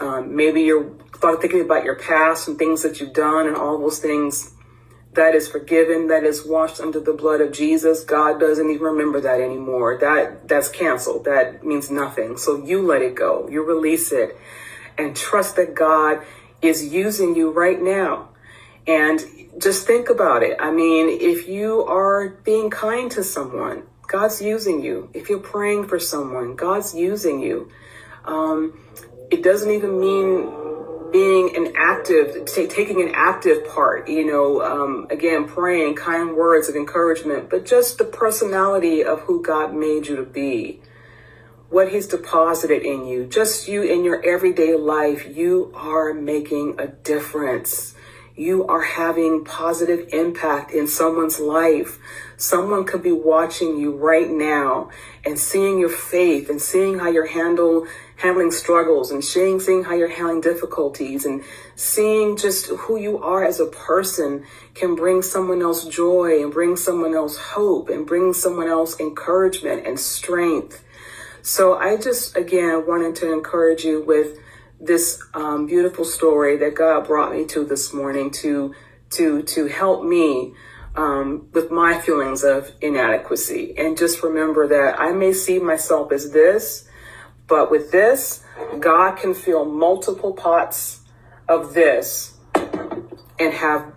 um, 0.00 0.34
maybe 0.34 0.62
you're 0.62 0.90
thinking 1.40 1.60
about 1.60 1.84
your 1.84 1.96
past 1.96 2.48
and 2.48 2.58
things 2.58 2.82
that 2.82 3.00
you've 3.00 3.12
done 3.12 3.46
and 3.46 3.56
all 3.56 3.78
those 3.78 3.98
things, 3.98 4.52
that 5.14 5.34
is 5.34 5.48
forgiven, 5.48 6.08
that 6.08 6.24
is 6.24 6.44
washed 6.44 6.80
under 6.80 7.00
the 7.00 7.12
blood 7.12 7.40
of 7.40 7.52
Jesus. 7.52 8.04
God 8.04 8.40
doesn't 8.40 8.68
even 8.68 8.82
remember 8.82 9.20
that 9.20 9.40
anymore. 9.40 9.96
That 9.98 10.48
that's 10.48 10.68
canceled. 10.68 11.24
That 11.24 11.64
means 11.64 11.90
nothing. 11.90 12.36
So 12.36 12.62
you 12.64 12.82
let 12.82 13.00
it 13.02 13.14
go. 13.14 13.48
You 13.48 13.62
release 13.62 14.12
it 14.12 14.36
and 14.98 15.14
trust 15.14 15.56
that 15.56 15.74
God 15.74 16.22
is 16.62 16.92
using 16.92 17.36
you 17.36 17.50
right 17.50 17.80
now. 17.80 18.30
And 18.86 19.24
just 19.58 19.86
think 19.86 20.10
about 20.10 20.42
it. 20.42 20.56
I 20.60 20.70
mean, 20.70 21.08
if 21.08 21.48
you 21.48 21.84
are 21.84 22.28
being 22.44 22.70
kind 22.70 23.10
to 23.12 23.22
someone, 23.22 23.84
God's 24.06 24.42
using 24.42 24.82
you. 24.82 25.10
If 25.14 25.28
you're 25.28 25.38
praying 25.38 25.88
for 25.88 25.98
someone, 25.98 26.56
God's 26.56 26.94
using 26.94 27.40
you. 27.40 27.70
Um, 28.24 28.78
it 29.30 29.42
doesn't 29.42 29.70
even 29.70 29.98
mean 29.98 30.52
being 31.12 31.56
an 31.56 31.72
active, 31.76 32.44
t- 32.46 32.66
taking 32.66 33.00
an 33.00 33.12
active 33.14 33.66
part, 33.68 34.08
you 34.08 34.26
know, 34.26 34.60
um, 34.62 35.06
again, 35.10 35.46
praying 35.46 35.94
kind 35.94 36.34
words 36.34 36.68
of 36.68 36.74
encouragement, 36.74 37.48
but 37.48 37.64
just 37.64 37.98
the 37.98 38.04
personality 38.04 39.04
of 39.04 39.20
who 39.20 39.42
God 39.42 39.74
made 39.74 40.08
you 40.08 40.16
to 40.16 40.24
be 40.24 40.80
what 41.70 41.90
he's 41.90 42.06
deposited 42.06 42.82
in 42.82 43.06
you, 43.06 43.26
just 43.26 43.66
you 43.68 43.82
in 43.82 44.04
your 44.04 44.24
everyday 44.24 44.76
life, 44.76 45.26
you 45.36 45.72
are 45.74 46.12
making 46.14 46.76
a 46.78 46.86
difference. 46.86 47.93
You 48.36 48.66
are 48.66 48.82
having 48.82 49.44
positive 49.44 50.08
impact 50.12 50.72
in 50.72 50.88
someone's 50.88 51.38
life. 51.38 52.00
Someone 52.36 52.84
could 52.84 53.00
be 53.00 53.12
watching 53.12 53.78
you 53.78 53.94
right 53.94 54.28
now 54.28 54.90
and 55.24 55.38
seeing 55.38 55.78
your 55.78 55.88
faith 55.88 56.50
and 56.50 56.60
seeing 56.60 56.98
how 56.98 57.10
you're 57.10 57.28
handle, 57.28 57.86
handling 58.16 58.50
struggles 58.50 59.12
and 59.12 59.22
seeing, 59.22 59.60
seeing 59.60 59.84
how 59.84 59.94
you're 59.94 60.08
handling 60.08 60.40
difficulties 60.40 61.24
and 61.24 61.44
seeing 61.76 62.36
just 62.36 62.66
who 62.66 62.98
you 62.98 63.22
are 63.22 63.44
as 63.44 63.60
a 63.60 63.66
person 63.66 64.44
can 64.74 64.96
bring 64.96 65.22
someone 65.22 65.62
else 65.62 65.84
joy 65.84 66.42
and 66.42 66.52
bring 66.52 66.76
someone 66.76 67.14
else 67.14 67.36
hope 67.38 67.88
and 67.88 68.04
bring 68.04 68.32
someone 68.32 68.68
else 68.68 68.98
encouragement 68.98 69.86
and 69.86 70.00
strength. 70.00 70.82
So 71.42 71.76
I 71.76 71.96
just, 71.98 72.36
again, 72.36 72.84
wanted 72.84 73.14
to 73.16 73.32
encourage 73.32 73.84
you 73.84 74.02
with 74.02 74.38
this 74.84 75.22
um, 75.34 75.66
beautiful 75.66 76.04
story 76.04 76.56
that 76.58 76.74
God 76.74 77.06
brought 77.06 77.32
me 77.32 77.44
to 77.46 77.64
this 77.64 77.92
morning 77.92 78.30
to, 78.42 78.74
to, 79.10 79.42
to 79.42 79.66
help 79.66 80.04
me 80.04 80.54
um, 80.94 81.48
with 81.52 81.70
my 81.70 81.98
feelings 81.98 82.44
of 82.44 82.72
inadequacy. 82.80 83.74
And 83.76 83.96
just 83.96 84.22
remember 84.22 84.68
that 84.68 85.00
I 85.00 85.12
may 85.12 85.32
see 85.32 85.58
myself 85.58 86.12
as 86.12 86.30
this, 86.32 86.88
but 87.46 87.70
with 87.70 87.90
this, 87.90 88.44
God 88.78 89.16
can 89.16 89.34
fill 89.34 89.64
multiple 89.64 90.32
pots 90.32 91.00
of 91.48 91.74
this 91.74 92.34
and 93.38 93.52
have 93.52 93.92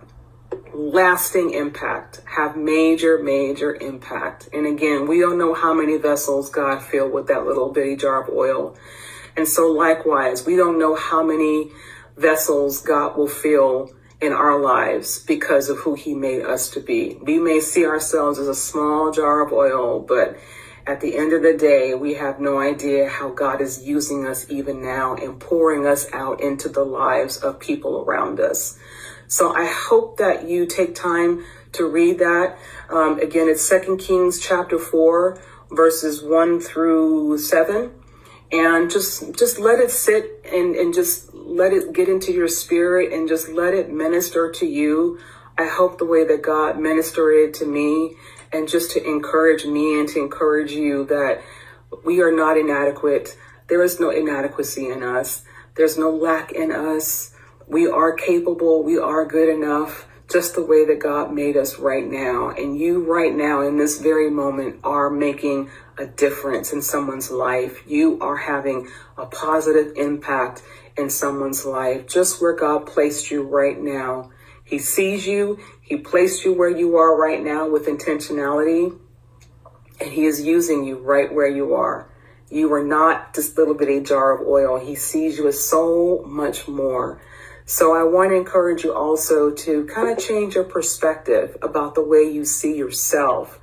lasting 0.74 1.52
impact, 1.52 2.22
have 2.36 2.56
major, 2.56 3.18
major 3.18 3.74
impact. 3.74 4.48
And 4.52 4.66
again, 4.66 5.06
we 5.06 5.20
don't 5.20 5.38
know 5.38 5.54
how 5.54 5.74
many 5.74 5.96
vessels 5.96 6.50
God 6.50 6.82
filled 6.82 7.12
with 7.12 7.26
that 7.28 7.46
little 7.46 7.72
bitty 7.72 7.96
jar 7.96 8.22
of 8.22 8.28
oil. 8.34 8.76
And 9.38 9.46
so 9.46 9.70
likewise, 9.70 10.44
we 10.44 10.56
don't 10.56 10.80
know 10.80 10.96
how 10.96 11.22
many 11.22 11.70
vessels 12.16 12.82
God 12.82 13.16
will 13.16 13.28
fill 13.28 13.92
in 14.20 14.32
our 14.32 14.58
lives 14.60 15.20
because 15.20 15.68
of 15.68 15.78
who 15.78 15.94
he 15.94 16.12
made 16.12 16.42
us 16.44 16.68
to 16.70 16.80
be. 16.80 17.16
We 17.22 17.38
may 17.38 17.60
see 17.60 17.86
ourselves 17.86 18.40
as 18.40 18.48
a 18.48 18.54
small 18.54 19.12
jar 19.12 19.46
of 19.46 19.52
oil, 19.52 20.00
but 20.00 20.36
at 20.88 21.00
the 21.00 21.16
end 21.16 21.32
of 21.32 21.42
the 21.42 21.56
day, 21.56 21.94
we 21.94 22.14
have 22.14 22.40
no 22.40 22.58
idea 22.58 23.08
how 23.08 23.28
God 23.28 23.60
is 23.60 23.84
using 23.84 24.26
us 24.26 24.50
even 24.50 24.82
now 24.82 25.14
and 25.14 25.38
pouring 25.38 25.86
us 25.86 26.12
out 26.12 26.40
into 26.40 26.68
the 26.68 26.84
lives 26.84 27.36
of 27.36 27.60
people 27.60 28.02
around 28.02 28.40
us. 28.40 28.76
So 29.28 29.54
I 29.54 29.66
hope 29.66 30.16
that 30.16 30.48
you 30.48 30.66
take 30.66 30.96
time 30.96 31.44
to 31.74 31.86
read 31.86 32.18
that. 32.18 32.58
Um, 32.90 33.20
again, 33.20 33.48
it's 33.48 33.62
Second 33.62 33.98
Kings 33.98 34.40
chapter 34.40 34.80
four, 34.80 35.40
verses 35.70 36.24
one 36.24 36.58
through 36.58 37.38
seven, 37.38 37.92
and 38.52 38.90
just 38.90 39.38
just 39.38 39.58
let 39.58 39.78
it 39.78 39.90
sit 39.90 40.44
and 40.50 40.74
and 40.74 40.94
just 40.94 41.32
let 41.34 41.72
it 41.72 41.92
get 41.92 42.08
into 42.08 42.32
your 42.32 42.48
spirit 42.48 43.12
and 43.12 43.28
just 43.28 43.48
let 43.48 43.74
it 43.74 43.90
minister 43.90 44.50
to 44.50 44.66
you. 44.66 45.18
I 45.58 45.66
hope 45.66 45.98
the 45.98 46.06
way 46.06 46.24
that 46.24 46.42
God 46.42 46.78
ministered 46.78 47.48
it 47.48 47.54
to 47.54 47.66
me, 47.66 48.16
and 48.52 48.68
just 48.68 48.92
to 48.92 49.04
encourage 49.04 49.64
me 49.64 49.98
and 49.98 50.08
to 50.10 50.20
encourage 50.20 50.72
you 50.72 51.04
that 51.06 51.42
we 52.04 52.20
are 52.20 52.32
not 52.32 52.56
inadequate. 52.56 53.36
There 53.68 53.82
is 53.82 54.00
no 54.00 54.10
inadequacy 54.10 54.88
in 54.88 55.02
us. 55.02 55.44
There's 55.74 55.98
no 55.98 56.10
lack 56.10 56.52
in 56.52 56.72
us 56.72 57.34
we 57.68 57.86
are 57.86 58.12
capable, 58.12 58.82
we 58.82 58.98
are 58.98 59.26
good 59.26 59.48
enough, 59.48 60.06
just 60.30 60.54
the 60.54 60.64
way 60.64 60.84
that 60.84 60.98
God 60.98 61.32
made 61.32 61.56
us 61.56 61.78
right 61.78 62.06
now. 62.06 62.50
And 62.50 62.78
you 62.78 63.02
right 63.02 63.34
now 63.34 63.62
in 63.62 63.78
this 63.78 63.98
very 63.98 64.30
moment 64.30 64.80
are 64.84 65.08
making 65.08 65.70
a 65.96 66.06
difference 66.06 66.72
in 66.72 66.82
someone's 66.82 67.30
life. 67.30 67.82
You 67.86 68.18
are 68.20 68.36
having 68.36 68.88
a 69.16 69.26
positive 69.26 69.96
impact 69.96 70.62
in 70.96 71.08
someone's 71.08 71.64
life, 71.64 72.06
just 72.06 72.42
where 72.42 72.54
God 72.54 72.86
placed 72.86 73.30
you 73.30 73.42
right 73.42 73.80
now. 73.80 74.30
He 74.64 74.78
sees 74.78 75.26
you. 75.26 75.58
He 75.80 75.96
placed 75.96 76.44
you 76.44 76.52
where 76.52 76.68
you 76.68 76.96
are 76.96 77.18
right 77.18 77.42
now 77.42 77.68
with 77.68 77.86
intentionality. 77.86 78.98
And 80.00 80.12
he 80.12 80.26
is 80.26 80.42
using 80.42 80.84
you 80.84 80.98
right 80.98 81.32
where 81.32 81.48
you 81.48 81.74
are. 81.74 82.10
You 82.50 82.72
are 82.72 82.84
not 82.84 83.34
this 83.34 83.56
little 83.56 83.74
bitty 83.74 84.00
jar 84.00 84.38
of 84.38 84.46
oil. 84.46 84.78
He 84.78 84.94
sees 84.94 85.38
you 85.38 85.48
as 85.48 85.66
so 85.66 86.22
much 86.26 86.68
more. 86.68 87.20
So 87.70 87.94
I 87.94 88.02
want 88.02 88.30
to 88.30 88.34
encourage 88.34 88.82
you 88.82 88.94
also 88.94 89.50
to 89.50 89.84
kind 89.88 90.08
of 90.08 90.16
change 90.16 90.54
your 90.54 90.64
perspective 90.64 91.54
about 91.60 91.94
the 91.94 92.02
way 92.02 92.22
you 92.22 92.46
see 92.46 92.74
yourself. 92.74 93.60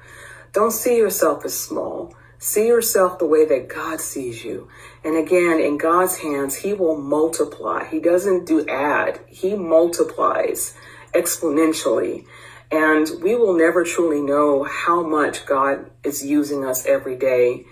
Don't 0.54 0.70
see 0.70 0.96
yourself 0.96 1.44
as 1.44 1.60
small. 1.60 2.14
See 2.38 2.68
yourself 2.68 3.18
the 3.18 3.26
way 3.26 3.46
that 3.46 3.68
God 3.68 4.00
sees 4.00 4.46
you. 4.46 4.70
And 5.04 5.18
again, 5.18 5.60
in 5.60 5.80
God's 5.80 6.18
hands, 6.18 6.58
He 6.58 6.72
will 6.72 6.96
multiply. 6.96 7.86
He 7.86 8.00
doesn't 8.00 8.46
do 8.46 8.64
add, 8.68 9.22
He 9.28 9.56
multiplies 9.56 10.76
exponentially. 11.16 12.28
And 12.72 13.10
we 13.24 13.36
will 13.36 13.58
never 13.58 13.84
truly 13.84 14.22
know 14.22 14.66
how 14.66 15.02
much 15.02 15.48
God 15.48 15.90
is 16.04 16.24
using 16.24 16.64
us 16.64 16.86
every 16.86 17.16
day. 17.16 17.66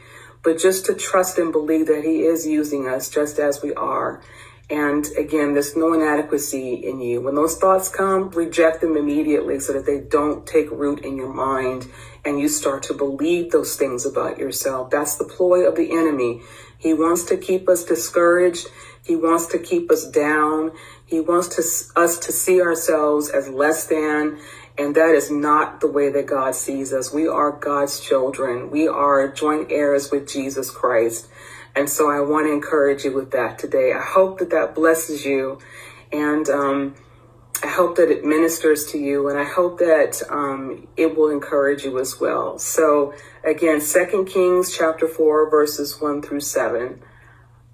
But 0.43 0.57
just 0.57 0.87
to 0.87 0.95
trust 0.95 1.37
and 1.37 1.51
believe 1.51 1.85
that 1.85 2.03
He 2.03 2.23
is 2.23 2.47
using 2.47 2.87
us 2.87 3.07
just 3.07 3.37
as 3.37 3.61
we 3.61 3.71
are 3.75 4.23
And 4.73 5.05
again, 5.19 5.53
there's 5.53 5.77
no 5.77 5.93
inadequacy 5.93 6.73
in 6.73 6.99
you. 6.99 7.21
When 7.21 7.35
those 7.35 7.59
thoughts 7.59 7.89
come, 7.89 8.31
reject 8.31 8.81
them 8.81 8.97
immediately 8.97 9.59
so 9.59 9.73
that 9.73 9.85
they 9.85 9.99
don't 9.99 10.47
take 10.47 10.71
root 10.71 11.05
in 11.05 11.15
your 11.15 11.31
mind 11.31 11.85
and 12.25 12.39
you 12.39 12.47
start 12.47 12.81
to 12.83 12.95
believe 12.95 13.51
those 13.51 13.75
things 13.75 14.03
about 14.03 14.39
yourself. 14.39 14.89
That's 14.89 15.15
the 15.15 15.25
ploy 15.25 15.67
of 15.67 15.75
the 15.75 15.91
enemy. 15.91 16.41
He 16.75 16.91
wants 16.91 17.21
to 17.25 17.37
keep 17.37 17.69
us 17.69 17.83
discouraged. 17.83 18.67
He 19.03 19.15
wants 19.15 19.45
to 19.47 19.59
keep 19.59 19.91
us 19.91 20.07
down. 20.07 20.71
He 21.05 21.19
wants 21.19 21.49
to, 21.55 22.01
us 22.01 22.17
to 22.17 22.31
see 22.31 22.59
ourselves 22.59 23.29
as 23.29 23.47
less 23.49 23.85
than. 23.85 24.39
And 24.75 24.95
that 24.95 25.13
is 25.13 25.29
not 25.29 25.81
the 25.81 25.87
way 25.87 26.11
that 26.11 26.25
God 26.25 26.55
sees 26.55 26.93
us. 26.93 27.13
We 27.13 27.27
are 27.27 27.51
God's 27.51 27.99
children. 27.99 28.71
We 28.71 28.87
are 28.87 29.31
joint 29.31 29.71
heirs 29.71 30.09
with 30.09 30.27
Jesus 30.27 30.71
Christ. 30.71 31.27
And 31.75 31.89
so 31.89 32.09
I 32.09 32.19
want 32.19 32.47
to 32.47 32.51
encourage 32.51 33.03
you 33.03 33.13
with 33.13 33.31
that 33.31 33.57
today. 33.57 33.93
I 33.93 34.01
hope 34.01 34.39
that 34.39 34.51
that 34.51 34.75
blesses 34.75 35.25
you. 35.25 35.59
And, 36.11 36.47
um, 36.49 36.95
I 37.63 37.67
hope 37.67 37.95
that 37.95 38.09
it 38.11 38.25
ministers 38.25 38.85
to 38.87 38.97
you 38.97 39.29
and 39.29 39.39
I 39.39 39.45
hope 39.45 39.79
that 39.79 40.21
um, 40.29 40.85
it 40.97 41.15
will 41.15 41.29
encourage 41.29 41.85
you 41.85 41.97
as 41.97 42.19
well. 42.19 42.59
So 42.59 43.13
again, 43.45 43.79
Second 43.79 44.25
Kings 44.25 44.75
chapter 44.75 45.07
4 45.07 45.49
verses 45.49 46.01
1 46.01 46.23
through 46.23 46.41
7. 46.41 47.01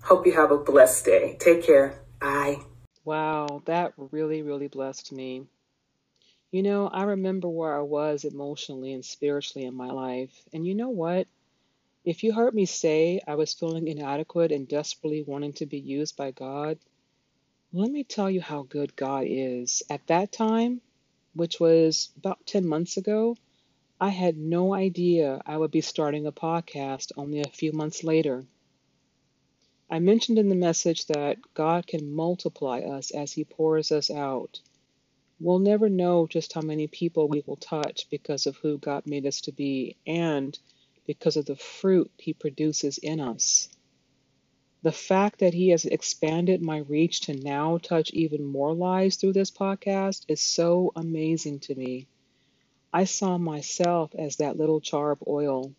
Hope 0.03 0.27
you 0.27 0.33
have 0.33 0.51
a 0.51 0.57
blessed 0.57 1.05
day. 1.05 1.37
Take 1.39 1.65
care. 1.65 1.99
Bye. 2.19 2.57
Wow, 3.03 3.63
that 3.65 3.93
really, 3.97 4.43
really 4.43 4.67
blessed 4.67 5.11
me. 5.11 5.47
You 6.51 6.61
know, 6.61 6.87
I 6.87 7.03
remember 7.03 7.49
where 7.49 7.75
I 7.75 7.81
was 7.81 8.25
emotionally 8.25 8.93
and 8.93 9.03
spiritually 9.03 9.65
in 9.65 9.73
my 9.73 9.89
life. 9.89 10.31
And 10.53 10.67
you 10.67 10.75
know 10.75 10.89
what? 10.89 11.27
If 12.09 12.23
you 12.23 12.33
heard 12.33 12.55
me 12.55 12.65
say 12.65 13.21
I 13.27 13.35
was 13.35 13.53
feeling 13.53 13.87
inadequate 13.87 14.51
and 14.51 14.67
desperately 14.67 15.21
wanting 15.21 15.53
to 15.53 15.67
be 15.67 15.77
used 15.77 16.17
by 16.17 16.31
God, 16.31 16.79
let 17.71 17.91
me 17.91 18.03
tell 18.03 18.31
you 18.31 18.41
how 18.41 18.63
good 18.63 18.95
God 18.95 19.25
is. 19.27 19.83
At 19.91 20.07
that 20.07 20.31
time, 20.31 20.81
which 21.35 21.59
was 21.59 22.09
about 22.17 22.47
10 22.47 22.65
months 22.65 22.97
ago, 22.97 23.37
I 24.01 24.09
had 24.09 24.39
no 24.39 24.73
idea 24.73 25.39
I 25.45 25.55
would 25.55 25.69
be 25.69 25.81
starting 25.81 26.25
a 26.25 26.31
podcast 26.31 27.11
only 27.15 27.41
a 27.41 27.51
few 27.51 27.73
months 27.73 28.03
later. 28.03 28.43
I 29.87 29.99
mentioned 29.99 30.39
in 30.39 30.49
the 30.49 30.55
message 30.55 31.05
that 31.05 31.37
God 31.53 31.85
can 31.85 32.11
multiply 32.11 32.79
us 32.79 33.11
as 33.11 33.33
He 33.33 33.43
pours 33.43 33.91
us 33.91 34.09
out. 34.09 34.59
We'll 35.39 35.59
never 35.59 35.89
know 35.89 36.25
just 36.25 36.53
how 36.53 36.61
many 36.61 36.87
people 36.87 37.27
we 37.27 37.43
will 37.45 37.57
touch 37.57 38.09
because 38.09 38.47
of 38.47 38.55
who 38.55 38.79
God 38.79 39.05
made 39.05 39.27
us 39.27 39.41
to 39.41 39.51
be 39.51 39.95
and 40.07 40.57
because 41.09 41.37
of 41.37 41.45
the 41.45 41.55
fruit 41.55 42.11
He 42.19 42.33
produces 42.33 42.99
in 42.99 43.19
us. 43.19 43.67
The 44.83 44.91
fact 44.91 45.39
that 45.39 45.55
he 45.55 45.69
has 45.69 45.83
expanded 45.83 46.61
my 46.61 46.77
reach 46.77 47.21
to 47.21 47.33
now 47.33 47.79
touch 47.79 48.11
even 48.11 48.45
more 48.45 48.75
lives 48.75 49.15
through 49.15 49.33
this 49.33 49.49
podcast 49.49 50.25
is 50.27 50.39
so 50.39 50.91
amazing 50.95 51.61
to 51.61 51.73
me. 51.73 52.05
I 52.93 53.05
saw 53.05 53.39
myself 53.39 54.13
as 54.13 54.35
that 54.35 54.57
little 54.57 54.81
jar 54.81 55.09
of 55.09 55.23
oil, 55.27 55.73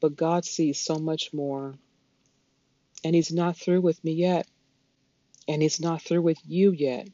but 0.00 0.16
God 0.16 0.44
sees 0.44 0.80
so 0.80 0.96
much 0.96 1.32
more. 1.32 1.76
And 3.04 3.14
He's 3.14 3.32
not 3.32 3.56
through 3.56 3.82
with 3.82 4.02
me 4.02 4.14
yet, 4.14 4.48
and 5.46 5.62
He's 5.62 5.80
not 5.80 6.02
through 6.02 6.22
with 6.22 6.40
you 6.44 6.72
yet. 6.72 7.08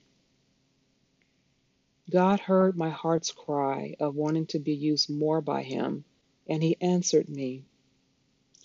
God 2.11 2.41
heard 2.41 2.75
my 2.79 2.89
heart's 2.89 3.33
cry 3.33 3.97
of 4.01 4.15
wanting 4.15 4.47
to 4.47 4.59
be 4.59 4.73
used 4.73 5.11
more 5.11 5.43
by 5.43 5.63
Him, 5.63 6.07
and 6.51 6.63
He 6.63 6.77
answered 6.81 7.29
me. 7.29 7.63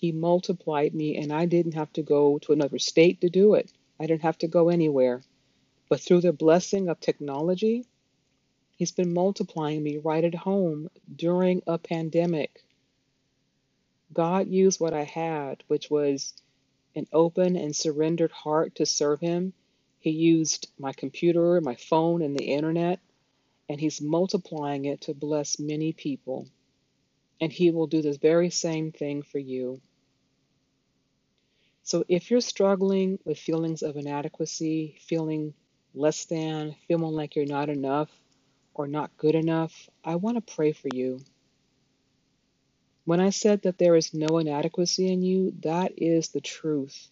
He 0.00 0.12
multiplied 0.12 0.92
me, 0.92 1.16
and 1.16 1.32
I 1.32 1.46
didn't 1.46 1.72
have 1.72 1.92
to 1.94 2.02
go 2.02 2.38
to 2.40 2.52
another 2.52 2.80
state 2.80 3.20
to 3.20 3.30
do 3.30 3.54
it. 3.54 3.72
I 3.98 4.06
didn't 4.06 4.22
have 4.22 4.38
to 4.38 4.48
go 4.48 4.68
anywhere. 4.68 5.22
But 5.88 6.00
through 6.00 6.22
the 6.22 6.32
blessing 6.32 6.88
of 6.88 7.00
technology, 7.00 7.86
He's 8.76 8.92
been 8.92 9.14
multiplying 9.14 9.82
me 9.82 9.96
right 9.96 10.22
at 10.22 10.34
home 10.34 10.90
during 11.14 11.62
a 11.66 11.78
pandemic. 11.78 12.62
God 14.12 14.48
used 14.48 14.80
what 14.80 14.92
I 14.92 15.04
had, 15.04 15.62
which 15.68 15.90
was 15.90 16.34
an 16.94 17.06
open 17.12 17.56
and 17.56 17.74
surrendered 17.74 18.32
heart 18.32 18.74
to 18.74 18.84
serve 18.84 19.20
Him. 19.20 19.54
He 20.00 20.10
used 20.10 20.68
my 20.78 20.92
computer, 20.92 21.60
my 21.60 21.76
phone, 21.76 22.20
and 22.20 22.36
the 22.36 22.44
internet, 22.44 23.00
and 23.68 23.80
He's 23.80 24.02
multiplying 24.02 24.84
it 24.84 25.02
to 25.02 25.14
bless 25.14 25.58
many 25.58 25.92
people. 25.92 26.48
And 27.40 27.52
He 27.52 27.70
will 27.70 27.86
do 27.86 28.02
the 28.02 28.18
very 28.20 28.50
same 28.50 28.92
thing 28.92 29.22
for 29.22 29.38
you. 29.38 29.80
So 31.82 32.04
if 32.08 32.30
you're 32.30 32.40
struggling 32.40 33.18
with 33.24 33.38
feelings 33.38 33.82
of 33.82 33.96
inadequacy, 33.96 34.96
feeling 35.00 35.54
less 35.94 36.24
than, 36.24 36.74
feeling 36.88 37.14
like 37.14 37.36
you're 37.36 37.46
not 37.46 37.68
enough 37.68 38.10
or 38.74 38.88
not 38.88 39.16
good 39.16 39.34
enough, 39.34 39.88
I 40.04 40.16
want 40.16 40.36
to 40.36 40.54
pray 40.54 40.72
for 40.72 40.88
you. 40.92 41.20
When 43.04 43.20
I 43.20 43.30
said 43.30 43.62
that 43.62 43.78
there 43.78 43.94
is 43.94 44.12
no 44.12 44.38
inadequacy 44.38 45.12
in 45.12 45.22
you, 45.22 45.52
that 45.60 45.92
is 45.96 46.30
the 46.30 46.40
truth. 46.40 47.08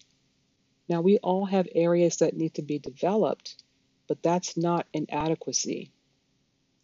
Now, 0.89 1.01
we 1.01 1.19
all 1.19 1.47
have 1.47 1.69
areas 1.75 2.17
that 2.17 2.37
need 2.37 2.55
to 2.55 2.63
be 2.63 2.81
developed, 2.81 3.63
but 4.09 4.23
that's 4.23 4.57
not 4.57 4.87
inadequacy. 4.93 5.93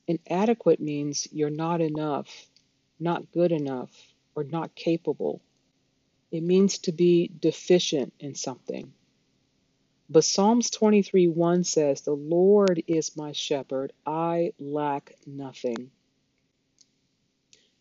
Inadequate 0.06 0.80
means 0.80 1.26
you're 1.32 1.50
not 1.50 1.80
enough, 1.80 2.46
not 3.00 3.32
good 3.32 3.52
enough, 3.52 3.90
or 4.34 4.44
not 4.44 4.74
capable. 4.74 5.40
It 6.30 6.42
means 6.42 6.78
to 6.80 6.92
be 6.92 7.30
deficient 7.40 8.12
in 8.20 8.34
something. 8.34 8.92
But 10.08 10.24
Psalms 10.24 10.70
23 10.70 11.28
1 11.28 11.64
says, 11.64 12.02
The 12.02 12.12
Lord 12.12 12.82
is 12.86 13.16
my 13.16 13.32
shepherd, 13.32 13.92
I 14.04 14.52
lack 14.58 15.14
nothing. 15.26 15.90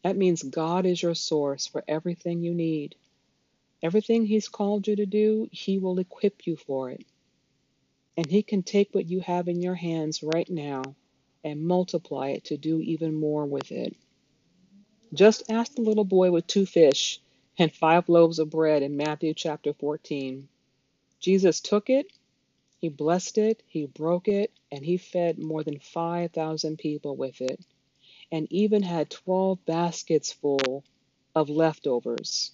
That 0.03 0.17
means 0.17 0.43
God 0.43 0.85
is 0.85 1.01
your 1.01 1.15
source 1.15 1.67
for 1.67 1.83
everything 1.87 2.43
you 2.43 2.53
need. 2.53 2.95
Everything 3.81 4.25
He's 4.25 4.47
called 4.47 4.87
you 4.87 4.95
to 4.97 5.05
do, 5.05 5.47
He 5.51 5.79
will 5.79 5.99
equip 5.99 6.45
you 6.47 6.55
for 6.55 6.91
it. 6.91 7.05
And 8.17 8.25
He 8.27 8.43
can 8.43 8.63
take 8.63 8.93
what 8.93 9.09
you 9.09 9.21
have 9.21 9.47
in 9.47 9.61
your 9.61 9.75
hands 9.75 10.23
right 10.23 10.49
now 10.49 10.83
and 11.43 11.65
multiply 11.65 12.29
it 12.29 12.45
to 12.45 12.57
do 12.57 12.79
even 12.81 13.19
more 13.19 13.45
with 13.45 13.71
it. 13.71 13.95
Just 15.13 15.49
ask 15.51 15.75
the 15.75 15.81
little 15.81 16.05
boy 16.05 16.31
with 16.31 16.47
two 16.47 16.65
fish 16.67 17.19
and 17.57 17.73
five 17.73 18.09
loaves 18.09 18.39
of 18.39 18.51
bread 18.51 18.83
in 18.83 18.97
Matthew 18.97 19.33
chapter 19.33 19.73
14. 19.73 20.47
Jesus 21.19 21.61
took 21.61 21.89
it, 21.89 22.07
he 22.79 22.89
blessed 22.89 23.37
it, 23.39 23.63
he 23.67 23.85
broke 23.87 24.27
it, 24.27 24.51
and 24.71 24.85
he 24.85 24.97
fed 24.97 25.39
more 25.39 25.63
than 25.63 25.79
5,000 25.79 26.77
people 26.77 27.15
with 27.17 27.41
it, 27.41 27.59
and 28.31 28.51
even 28.51 28.83
had 28.83 29.09
12 29.11 29.65
baskets 29.65 30.33
full 30.33 30.83
of 31.35 31.49
leftovers. 31.49 32.51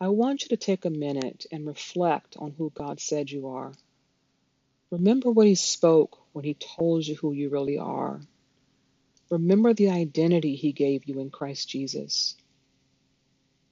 I 0.00 0.08
want 0.08 0.42
you 0.42 0.48
to 0.50 0.58
take 0.58 0.84
a 0.84 0.90
minute 0.90 1.46
and 1.52 1.66
reflect 1.66 2.36
on 2.38 2.52
who 2.52 2.70
God 2.74 3.00
said 3.00 3.30
you 3.30 3.48
are. 3.48 3.72
Remember 4.90 5.30
what 5.30 5.46
He 5.48 5.56
spoke 5.56 6.18
when 6.32 6.44
He 6.44 6.54
told 6.54 7.06
you 7.06 7.16
who 7.16 7.32
you 7.32 7.50
really 7.50 7.78
are. 7.78 8.20
Remember 9.30 9.74
the 9.74 9.90
identity 9.90 10.56
He 10.56 10.72
gave 10.72 11.04
you 11.06 11.20
in 11.20 11.30
Christ 11.30 11.68
Jesus. 11.68 12.36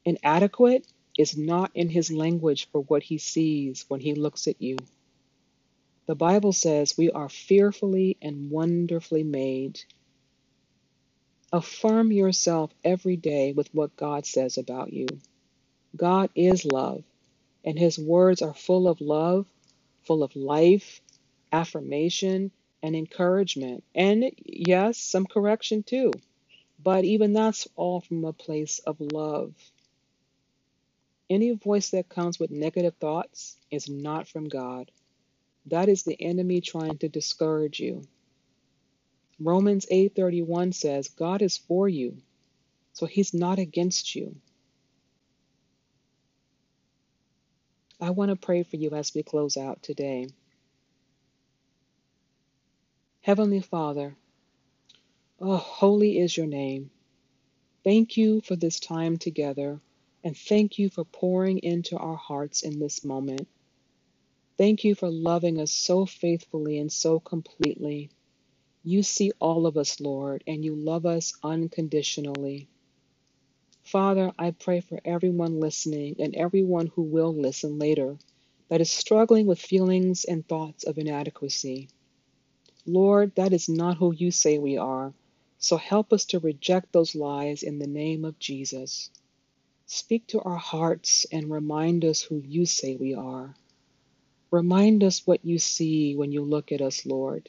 Inadequate 0.05 0.87
is 1.19 1.37
not 1.37 1.71
in 1.75 1.89
His 1.89 2.13
language 2.13 2.69
for 2.71 2.83
what 2.83 3.03
He 3.03 3.19
sees 3.19 3.85
when 3.89 4.01
He 4.01 4.15
looks 4.15 4.49
at 4.49 4.61
you. 4.61 4.77
The 6.07 6.15
Bible 6.15 6.53
says 6.53 6.99
we 6.99 7.11
are 7.11 7.29
fearfully 7.29 8.17
and 8.23 8.51
wonderfully 8.51 9.25
made. 9.25 9.81
Affirm 11.53 12.13
yourself 12.13 12.73
every 12.85 13.17
day 13.17 13.53
with 13.53 13.73
what 13.75 13.97
God 13.97 14.27
says 14.27 14.59
about 14.59 14.93
you. 14.93 15.07
God 15.97 16.31
is 16.35 16.65
love, 16.65 17.05
and 17.65 17.79
His 17.79 17.99
words 17.99 18.43
are 18.43 18.55
full 18.55 18.89
of 18.89 19.01
love, 19.01 19.47
full 20.05 20.23
of 20.23 20.37
life, 20.37 21.01
affirmation, 21.53 22.51
and 22.87 22.95
encouragement, 22.95 23.83
and 23.97 24.31
yes, 24.45 24.97
some 24.97 25.27
correction 25.27 25.83
too. 25.83 26.13
But 26.81 27.05
even 27.05 27.33
that's 27.33 27.67
all 27.75 28.01
from 28.01 28.25
a 28.25 28.33
place 28.33 28.79
of 28.79 29.01
love. 29.01 29.55
Any 31.29 31.51
voice 31.51 31.91
that 31.91 32.09
comes 32.09 32.39
with 32.39 32.53
negative 32.53 32.95
thoughts 33.01 33.57
is 33.73 33.89
not 33.89 34.29
from 34.29 34.49
God. 34.49 34.93
That 35.67 35.89
is 35.89 36.05
the 36.05 36.17
enemy 36.23 36.61
trying 36.61 36.99
to 36.99 37.09
discourage 37.09 37.81
you. 37.81 38.05
Romans 39.41 39.85
8:31 39.91 40.73
says 40.73 41.09
God 41.09 41.43
is 41.43 41.57
for 41.57 41.89
you, 41.89 42.19
so 42.93 43.07
he's 43.07 43.35
not 43.35 43.59
against 43.59 44.15
you. 44.15 44.37
I 48.01 48.11
want 48.11 48.31
to 48.31 48.37
pray 48.37 48.63
for 48.63 48.77
you 48.77 48.91
as 48.91 49.13
we 49.13 49.25
close 49.25 49.57
out 49.57 49.83
today. 49.83 50.29
Heavenly 53.27 53.61
Father, 53.61 54.17
oh, 55.41 55.57
holy 55.57 56.17
is 56.21 56.37
your 56.37 56.47
name. 56.47 56.93
Thank 57.83 58.17
you 58.17 58.41
for 58.41 58.55
this 58.55 58.79
time 58.79 59.17
together, 59.17 59.81
and 60.23 60.37
thank 60.37 60.79
you 60.79 60.91
for 60.91 61.03
pouring 61.03 61.59
into 61.59 61.97
our 61.97 62.15
hearts 62.15 62.63
in 62.63 62.79
this 62.79 63.05
moment. 63.05 63.49
Thank 64.57 64.85
you 64.85 64.95
for 64.95 65.11
loving 65.11 65.61
us 65.61 65.73
so 65.73 66.07
faithfully 66.07 66.79
and 66.79 66.93
so 66.93 67.19
completely. 67.19 68.11
You 68.85 69.03
see 69.03 69.33
all 69.41 69.67
of 69.67 69.77
us, 69.77 69.99
Lord, 70.01 70.45
and 70.47 70.65
you 70.65 70.77
love 70.77 71.05
us 71.05 71.33
unconditionally. 71.43 72.69
Father, 73.83 74.31
I 74.39 74.53
pray 74.53 74.83
for 74.83 75.01
everyone 75.05 75.59
listening 75.59 76.15
and 76.21 76.37
everyone 76.37 76.87
who 76.95 77.03
will 77.03 77.35
listen 77.35 77.81
later 77.81 78.19
that 78.69 78.81
is 78.81 78.91
struggling 78.93 79.47
with 79.47 79.59
feelings 79.59 80.27
and 80.27 80.47
thoughts 80.47 80.85
of 80.85 80.97
inadequacy. 80.97 81.89
Lord, 82.87 83.35
that 83.35 83.53
is 83.53 83.69
not 83.69 83.97
who 83.97 84.13
you 84.13 84.31
say 84.31 84.59
we 84.59 84.79
are, 84.79 85.13
so 85.59 85.77
help 85.77 86.13
us 86.13 86.27
to 86.27 86.39
reject 86.39 86.93
those 86.93 87.15
lies 87.15 87.63
in 87.63 87.79
the 87.79 87.87
name 87.87 88.25
of 88.25 88.39
Jesus. 88.39 89.11
Speak 89.87 90.27
to 90.29 90.41
our 90.41 90.57
hearts 90.57 91.27
and 91.33 91.51
remind 91.51 92.05
us 92.05 92.23
who 92.23 92.39
you 92.39 92.67
say 92.67 92.97
we 92.97 93.15
are. 93.15 93.55
Remind 94.51 95.03
us 95.03 95.27
what 95.27 95.45
you 95.45 95.59
see 95.59 96.15
when 96.15 96.33
you 96.33 96.43
look 96.43 96.73
at 96.73 96.81
us, 96.81 97.05
Lord. 97.07 97.49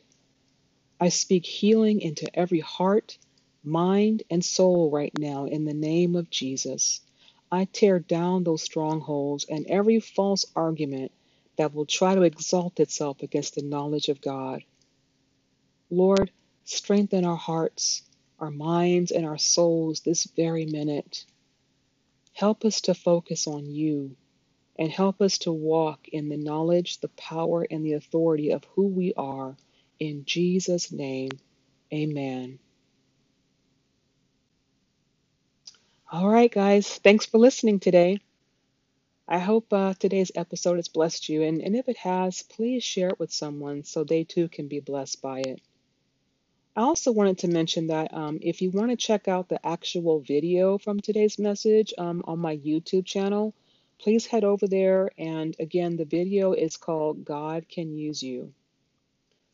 I 1.00 1.10
speak 1.10 1.46
healing 1.46 2.02
into 2.02 2.28
every 2.38 2.60
heart, 2.60 3.18
mind, 3.64 4.24
and 4.32 4.44
soul 4.44 4.90
right 4.90 5.14
now 5.18 5.46
in 5.46 5.66
the 5.66 5.74
name 5.74 6.16
of 6.16 6.30
Jesus. 6.32 7.02
I 7.52 7.66
tear 7.66 8.00
down 8.00 8.44
those 8.44 8.64
strongholds 8.64 9.46
and 9.46 9.68
every 9.68 10.00
false 10.00 10.46
argument 10.56 11.12
that 11.58 11.74
will 11.74 11.86
try 11.86 12.16
to 12.16 12.24
exalt 12.24 12.80
itself 12.80 13.22
against 13.22 13.56
the 13.56 13.62
knowledge 13.62 14.10
of 14.10 14.22
God. 14.22 14.64
Lord, 15.90 16.32
strengthen 16.66 17.26
our 17.26 17.38
hearts, 17.38 18.04
our 18.40 18.52
minds, 18.52 19.12
and 19.12 19.26
our 19.26 19.38
souls 19.38 20.02
this 20.02 20.26
very 20.26 20.66
minute. 20.66 21.26
Help 22.34 22.66
us 22.66 22.82
to 22.82 22.94
focus 22.94 23.48
on 23.48 23.70
you 23.70 24.16
and 24.78 24.92
help 24.92 25.22
us 25.22 25.40
to 25.40 25.52
walk 25.52 26.08
in 26.10 26.30
the 26.30 26.38
knowledge, 26.38 27.00
the 27.00 27.08
power, 27.10 27.66
and 27.70 27.86
the 27.86 27.94
authority 27.94 28.52
of 28.52 28.64
who 28.76 28.88
we 28.88 29.14
are. 29.16 29.56
In 30.00 30.26
Jesus' 30.26 30.92
name, 30.92 31.32
amen. 31.94 32.60
All 36.12 36.30
right, 36.30 36.52
guys, 36.52 36.88
thanks 37.00 37.26
for 37.26 37.38
listening 37.38 37.80
today. 37.80 38.20
I 39.28 39.40
hope 39.40 39.74
uh, 39.74 39.94
today's 39.94 40.32
episode 40.36 40.76
has 40.78 40.88
blessed 40.88 41.28
you, 41.28 41.42
and, 41.44 41.62
and 41.62 41.76
if 41.76 41.90
it 41.90 41.98
has, 41.98 42.44
please 42.44 42.84
share 42.84 43.10
it 43.10 43.20
with 43.20 43.34
someone 43.34 43.84
so 43.84 44.04
they 44.04 44.24
too 44.24 44.48
can 44.48 44.68
be 44.68 44.80
blessed 44.80 45.22
by 45.22 45.40
it. 45.40 45.62
I 46.78 46.82
also 46.82 47.12
wanted 47.12 47.40
to 47.40 47.48
mention 47.48 47.88
that 47.88 48.14
um, 48.14 48.38
if 48.40 48.62
you 48.62 48.70
want 48.70 48.92
to 48.92 48.96
check 48.96 49.28
out 49.28 49.50
the 49.50 49.66
actual 49.66 50.20
video 50.20 50.78
from 50.78 51.00
today's 51.00 51.40
message 51.40 51.92
um, 51.98 52.22
on 52.26 52.38
my 52.38 52.56
YouTube 52.56 53.04
channel, 53.04 53.56
please 53.98 54.28
head 54.28 54.44
over 54.44 54.68
there. 54.68 55.10
And 55.18 55.56
again, 55.60 55.98
the 55.98 56.06
video 56.06 56.54
is 56.54 56.78
called 56.78 57.26
God 57.26 57.68
Can 57.68 57.98
Use 57.98 58.22
You. 58.22 58.54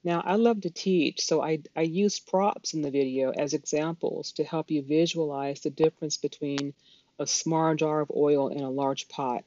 Now, 0.03 0.21
I 0.25 0.35
love 0.35 0.59
to 0.61 0.69
teach, 0.69 1.21
so 1.21 1.41
I, 1.41 1.59
I 1.77 1.83
use 1.83 2.19
props 2.19 2.73
in 2.73 2.81
the 2.81 2.91
video 2.91 3.31
as 3.31 3.53
examples 3.53 4.33
to 4.33 4.43
help 4.43 4.69
you 4.69 4.81
visualize 4.81 5.61
the 5.61 5.69
difference 5.69 6.17
between 6.17 6.73
a 7.19 7.25
small 7.25 7.73
jar 7.73 8.01
of 8.01 8.11
oil 8.13 8.49
and 8.49 8.59
a 8.59 8.69
large 8.69 9.07
pot. 9.07 9.45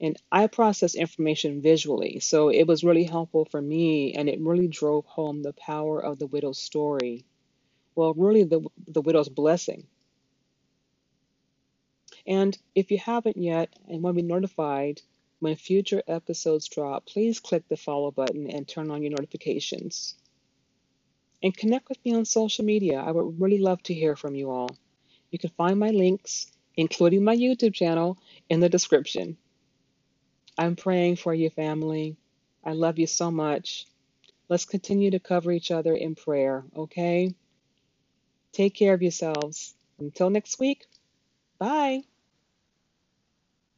And 0.00 0.16
I 0.30 0.46
process 0.46 0.94
information 0.94 1.60
visually, 1.60 2.20
so 2.20 2.50
it 2.50 2.66
was 2.66 2.84
really 2.84 3.04
helpful 3.04 3.44
for 3.44 3.60
me, 3.60 4.14
and 4.14 4.28
it 4.28 4.40
really 4.40 4.68
drove 4.68 5.04
home 5.06 5.42
the 5.42 5.52
power 5.52 6.00
of 6.00 6.18
the 6.18 6.26
widow's 6.26 6.58
story. 6.58 7.24
Well, 7.96 8.14
really, 8.14 8.44
the, 8.44 8.60
the 8.86 9.00
widow's 9.00 9.28
blessing 9.28 9.88
and 12.28 12.58
if 12.74 12.90
you 12.90 12.98
haven't 12.98 13.38
yet 13.38 13.72
and 13.88 14.02
want 14.02 14.14
to 14.14 14.22
be 14.22 14.28
notified 14.28 15.00
when 15.38 15.56
future 15.56 16.02
episodes 16.06 16.68
drop, 16.68 17.06
please 17.06 17.40
click 17.40 17.66
the 17.68 17.76
follow 17.76 18.10
button 18.10 18.50
and 18.50 18.68
turn 18.68 18.90
on 18.90 19.00
your 19.00 19.12
notifications. 19.12 20.14
And 21.42 21.56
connect 21.56 21.88
with 21.88 22.04
me 22.04 22.14
on 22.14 22.26
social 22.26 22.66
media. 22.66 23.00
I 23.00 23.12
would 23.12 23.40
really 23.40 23.58
love 23.58 23.82
to 23.84 23.94
hear 23.94 24.14
from 24.14 24.34
you 24.34 24.50
all. 24.50 24.76
You 25.30 25.38
can 25.38 25.48
find 25.56 25.78
my 25.78 25.88
links, 25.88 26.52
including 26.76 27.24
my 27.24 27.34
YouTube 27.34 27.72
channel, 27.72 28.18
in 28.50 28.60
the 28.60 28.68
description. 28.68 29.38
I'm 30.58 30.76
praying 30.76 31.16
for 31.16 31.32
you, 31.32 31.50
family. 31.50 32.16
I 32.64 32.72
love 32.72 32.98
you 32.98 33.06
so 33.06 33.30
much. 33.30 33.86
Let's 34.48 34.64
continue 34.64 35.12
to 35.12 35.20
cover 35.20 35.52
each 35.52 35.70
other 35.70 35.94
in 35.94 36.16
prayer, 36.16 36.64
okay? 36.76 37.34
Take 38.52 38.74
care 38.74 38.94
of 38.94 39.02
yourselves. 39.02 39.74
Until 40.00 40.30
next 40.30 40.58
week, 40.58 40.86
bye. 41.58 42.02